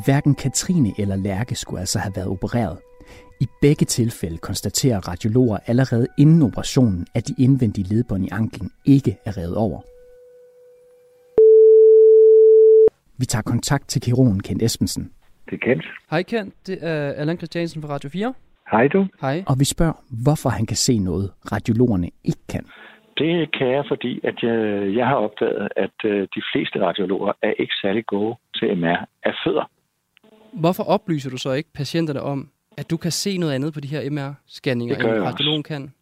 Hverken 0.06 0.36
Katrine 0.36 0.94
eller 0.98 1.16
Lærke 1.16 1.56
skulle 1.56 1.80
altså 1.80 2.00
have 2.00 2.16
været 2.16 2.28
opereret. 2.28 2.78
I 3.42 3.48
begge 3.62 3.86
tilfælde 3.86 4.38
konstaterer 4.38 5.08
radiologer 5.08 5.58
allerede 5.66 6.08
inden 6.18 6.42
operationen, 6.42 7.08
at 7.14 7.28
de 7.28 7.36
indvendige 7.38 7.88
ledbånd 7.88 8.26
i 8.26 8.30
anklen 8.32 8.72
ikke 8.86 9.18
er 9.26 9.38
revet 9.38 9.56
over. 9.56 9.82
Vi 13.22 13.26
tager 13.26 13.44
kontakt 13.54 13.86
til 13.88 14.02
kirurgen 14.02 14.40
Kent 14.40 14.62
Espensen, 14.64 15.04
det 15.46 15.54
er 15.54 15.58
Kent. 15.68 15.86
Hej 16.12 16.24
Kent, 16.24 16.68
det 16.68 16.78
er 16.82 17.14
Allan 17.22 17.38
Christiansen 17.38 17.82
fra 17.82 17.90
Radio 17.94 18.10
4. 18.10 18.34
Hej 18.72 18.88
du. 18.88 19.08
Hej. 19.22 19.44
Og 19.48 19.56
vi 19.60 19.66
spørger, 19.66 19.94
hvorfor 20.24 20.50
han 20.50 20.66
kan 20.66 20.78
se 20.78 20.98
noget, 21.00 21.32
radiologerne 21.52 22.10
ikke 22.24 22.44
kan. 22.50 22.64
Det 23.18 23.52
kan 23.58 23.68
jeg, 23.68 23.84
fordi 23.88 24.20
at 24.24 24.36
jeg, 24.44 24.58
jeg 24.96 25.08
har 25.08 25.16
opdaget, 25.16 25.68
at 25.76 25.98
øh, 26.06 26.22
de 26.36 26.42
fleste 26.52 26.86
radiologer 26.86 27.34
er 27.42 27.54
ikke 27.60 27.74
særlig 27.82 28.06
gode 28.06 28.36
til 28.56 28.78
MR 28.78 29.00
af 29.24 29.34
fødder. 29.46 29.70
Hvorfor 30.54 30.84
oplyser 30.84 31.30
du 31.30 31.38
så 31.38 31.52
ikke 31.52 31.70
patienterne 31.74 32.22
om, 32.22 32.50
at 32.78 32.90
du 32.92 32.98
kan 32.98 33.12
se 33.12 33.38
noget 33.38 33.54
andet 33.54 33.74
på 33.74 33.80
de 33.80 33.88
her 33.88 34.02
MR-scanninger, 34.02 34.96
end 34.96 35.24
radiologen 35.28 35.64
kan? 35.64 35.94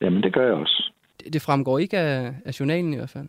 Jamen, 0.00 0.22
det 0.22 0.32
gør 0.32 0.44
jeg 0.44 0.54
også. 0.54 0.92
Det, 1.20 1.32
det 1.32 1.42
fremgår 1.42 1.78
ikke 1.78 1.98
af, 1.98 2.34
af 2.44 2.60
journalen 2.60 2.92
i 2.92 2.96
hvert 2.96 3.10
fald? 3.10 3.28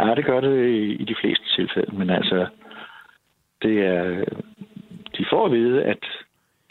Ja, 0.00 0.14
det 0.14 0.24
gør 0.24 0.40
det 0.40 0.66
i, 0.66 0.92
i 1.02 1.04
de 1.04 1.16
fleste 1.20 1.44
tilfælde, 1.56 1.96
men 1.96 2.10
altså, 2.10 2.46
det 3.62 3.86
er, 3.86 4.24
de 5.16 5.26
får 5.30 5.46
at 5.46 5.52
vide, 5.52 5.82
at 5.84 6.04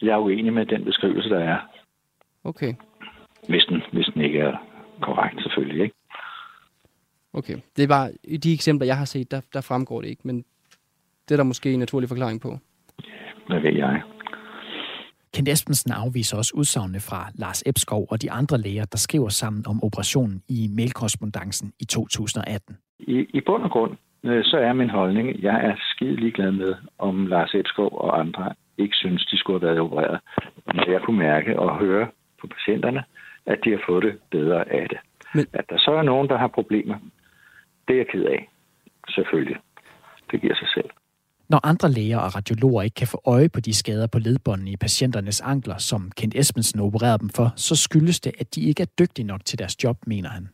jeg 0.01 0.13
er 0.13 0.17
uenig 0.17 0.53
med 0.53 0.65
den 0.65 0.85
beskrivelse, 0.85 1.29
der 1.29 1.39
er. 1.39 1.57
Okay. 2.43 2.73
Hvis 3.49 3.65
den, 3.65 3.81
hvis 3.91 4.05
den 4.13 4.21
ikke 4.21 4.39
er 4.39 4.57
korrekt, 5.01 5.41
selvfølgelig. 5.43 5.83
Ikke? 5.83 5.95
Okay. 7.33 7.57
Det 7.75 7.83
er 7.83 7.87
bare, 7.87 8.11
i 8.23 8.37
de 8.37 8.53
eksempler, 8.53 8.85
jeg 8.85 8.97
har 8.97 9.05
set, 9.05 9.31
der, 9.31 9.41
der 9.53 9.61
fremgår 9.61 10.01
det 10.01 10.09
ikke, 10.09 10.21
men 10.23 10.45
det 11.29 11.31
er 11.31 11.37
der 11.37 11.43
måske 11.43 11.73
en 11.73 11.79
naturlig 11.79 12.09
forklaring 12.09 12.41
på. 12.41 12.57
Hvad 13.47 13.59
ved 13.59 13.73
jeg? 13.73 14.01
Kent 15.33 15.49
Espensen 15.49 15.91
afviser 15.91 16.37
også 16.37 16.53
udsagnene 16.55 16.99
fra 16.99 17.31
Lars 17.35 17.63
Ebskov 17.65 18.07
og 18.09 18.21
de 18.21 18.31
andre 18.31 18.57
læger, 18.57 18.85
der 18.85 18.97
skriver 18.97 19.29
sammen 19.29 19.67
om 19.67 19.83
operationen 19.83 20.43
i 20.49 20.69
mailkorrespondancen 20.75 21.73
i 21.79 21.85
2018. 21.85 22.77
I, 22.99 23.25
I 23.33 23.41
bund 23.45 23.63
og 23.63 23.71
grund, 23.71 23.97
så 24.23 24.57
er 24.57 24.73
min 24.73 24.89
holdning, 24.89 25.43
jeg 25.43 25.65
er 25.65 25.75
skide 25.91 26.15
ligeglad 26.15 26.51
med, 26.51 26.75
om 26.97 27.27
Lars 27.27 27.53
Ebskov 27.53 27.97
og 27.97 28.19
andre 28.19 28.53
ikke 28.77 28.95
synes, 28.95 29.25
de 29.25 29.37
skulle 29.37 29.59
have 29.59 29.67
været 29.67 29.79
opereret. 29.79 30.19
Når 30.65 30.91
jeg 30.91 31.01
kunne 31.01 31.19
mærke 31.19 31.59
og 31.59 31.79
høre 31.79 32.07
på 32.41 32.47
patienterne, 32.47 33.03
at 33.45 33.59
de 33.63 33.69
har 33.69 33.81
fået 33.87 34.03
det 34.03 34.19
bedre 34.31 34.71
af 34.71 34.87
det. 34.89 34.97
Men... 35.35 35.45
At 35.53 35.65
der 35.69 35.77
så 35.77 35.91
er 35.91 36.01
nogen, 36.01 36.29
der 36.29 36.37
har 36.37 36.47
problemer, 36.47 36.95
det 37.87 37.93
er 37.93 37.97
jeg 37.97 38.07
ked 38.07 38.23
af. 38.23 38.49
Selvfølgelig. 39.09 39.57
Det 40.31 40.41
giver 40.41 40.55
sig 40.55 40.67
selv. 40.73 40.89
Når 41.49 41.67
andre 41.67 41.89
læger 41.91 42.19
og 42.19 42.35
radiologer 42.35 42.81
ikke 42.81 42.95
kan 42.95 43.07
få 43.07 43.21
øje 43.25 43.49
på 43.49 43.59
de 43.59 43.73
skader 43.73 44.07
på 44.07 44.19
ledbåndene 44.19 44.71
i 44.71 44.77
patienternes 44.77 45.41
ankler, 45.41 45.77
som 45.77 46.11
Kent 46.17 46.35
Espensen 46.35 46.79
opererede 46.79 47.19
dem 47.19 47.29
for, 47.29 47.47
så 47.55 47.75
skyldes 47.75 48.19
det, 48.19 48.33
at 48.39 48.55
de 48.55 48.61
ikke 48.61 48.81
er 48.83 48.91
dygtige 48.99 49.27
nok 49.27 49.45
til 49.45 49.59
deres 49.59 49.83
job, 49.83 49.97
mener 50.07 50.29
han. 50.29 50.49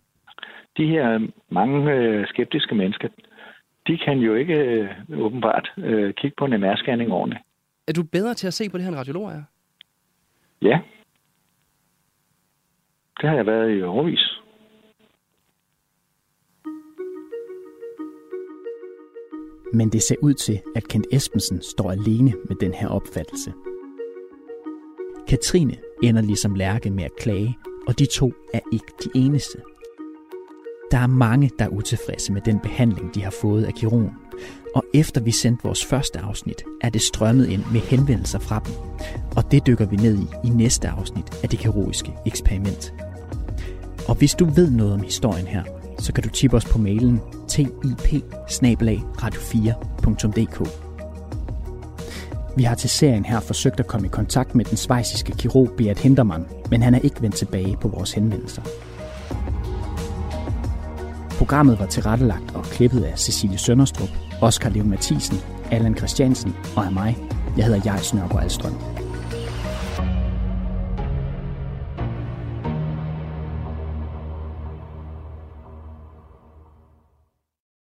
De 0.77 0.87
her 0.87 1.27
mange 1.49 1.91
øh, 1.91 2.27
skeptiske 2.27 2.75
mennesker, 2.75 3.07
de 3.87 3.97
kan 3.97 4.17
jo 4.17 4.35
ikke 4.35 4.55
øh, 4.55 4.89
åbenbart 5.19 5.73
øh, 5.77 6.13
kigge 6.13 6.35
på 6.37 6.45
en 6.45 6.63
MR-scanning 6.63 7.11
ordentligt. 7.11 7.43
Er 7.87 7.93
du 7.93 8.03
bedre 8.03 8.33
til 8.33 8.47
at 8.47 8.53
se 8.53 8.69
på 8.69 8.77
det 8.77 8.85
her, 8.85 8.91
en 8.91 8.97
radiolog 8.97 9.29
er? 9.29 9.43
Ja. 10.61 10.79
Det 13.21 13.29
har 13.29 13.35
jeg 13.35 13.45
været 13.45 13.79
i 13.79 13.83
overvis. 13.83 14.39
Men 19.73 19.89
det 19.89 20.01
ser 20.01 20.15
ud 20.21 20.33
til, 20.33 20.61
at 20.75 20.87
Kent 20.87 21.07
Espensen 21.11 21.61
står 21.61 21.91
alene 21.91 22.33
med 22.47 22.55
den 22.55 22.73
her 22.73 22.87
opfattelse. 22.87 23.53
Katrine 25.27 25.77
ender 26.03 26.21
ligesom 26.21 26.55
Lærke 26.55 26.89
med 26.89 27.03
at 27.03 27.15
klage, 27.19 27.57
og 27.87 27.99
de 27.99 28.05
to 28.05 28.33
er 28.53 28.59
ikke 28.73 28.91
de 29.03 29.09
eneste. 29.15 29.57
Der 30.91 30.97
er 30.97 31.07
mange, 31.07 31.51
der 31.59 31.65
er 31.65 31.69
utilfredse 31.69 32.33
med 32.33 32.41
den 32.41 32.59
behandling, 32.59 33.15
de 33.15 33.23
har 33.23 33.33
fået 33.41 33.63
af 33.63 33.73
kirurgen. 33.73 34.11
Og 34.75 34.83
efter 34.93 35.21
vi 35.21 35.31
sendte 35.31 35.63
vores 35.63 35.85
første 35.85 36.19
afsnit, 36.19 36.63
er 36.81 36.89
det 36.89 37.01
strømmet 37.01 37.47
ind 37.49 37.63
med 37.71 37.81
henvendelser 37.81 38.39
fra 38.39 38.61
dem. 38.65 38.73
Og 39.35 39.51
det 39.51 39.67
dykker 39.67 39.85
vi 39.85 39.95
ned 39.95 40.19
i 40.19 40.47
i 40.47 40.49
næste 40.49 40.87
afsnit 40.87 41.25
af 41.43 41.49
det 41.49 41.59
kirurgiske 41.59 42.13
eksperiment. 42.25 42.93
Og 44.07 44.15
hvis 44.15 44.33
du 44.33 44.45
ved 44.45 44.71
noget 44.71 44.93
om 44.93 45.01
historien 45.01 45.47
her, 45.47 45.63
så 45.99 46.13
kan 46.13 46.23
du 46.23 46.29
tippe 46.29 46.57
os 46.57 46.65
på 46.65 46.77
mailen 46.77 47.21
tip 47.47 47.67
radio4.dk. 49.23 50.69
Vi 52.57 52.63
har 52.63 52.75
til 52.75 52.89
serien 52.89 53.25
her 53.25 53.39
forsøgt 53.39 53.79
at 53.79 53.87
komme 53.87 54.07
i 54.07 54.09
kontakt 54.09 54.55
med 54.55 54.65
den 54.65 54.77
svejsiske 54.77 55.31
kirurg 55.31 55.69
Beat 55.77 55.99
Hindermann, 55.99 56.45
men 56.69 56.81
han 56.81 56.95
er 56.95 56.99
ikke 56.99 57.21
vendt 57.21 57.35
tilbage 57.35 57.77
på 57.81 57.87
vores 57.87 58.11
henvendelser. 58.11 58.61
Programmet 61.37 61.79
var 61.79 61.85
tilrettelagt 61.85 62.55
og 62.55 62.63
klippet 62.63 63.03
af 63.03 63.19
Cecilie 63.19 63.57
Sønderstrup, 63.57 64.09
Oscar 64.41 64.69
Leo 64.69 64.83
Mathisen, 64.83 65.37
Allan 65.71 65.97
Christiansen 65.97 66.55
og 66.75 66.85
af 66.85 66.91
mig. 66.91 67.17
Jeg 67.57 67.65
hedder 67.65 67.81
Jais 67.85 68.13
Nørgaard 68.13 68.43
Alstrøm. 68.43 68.94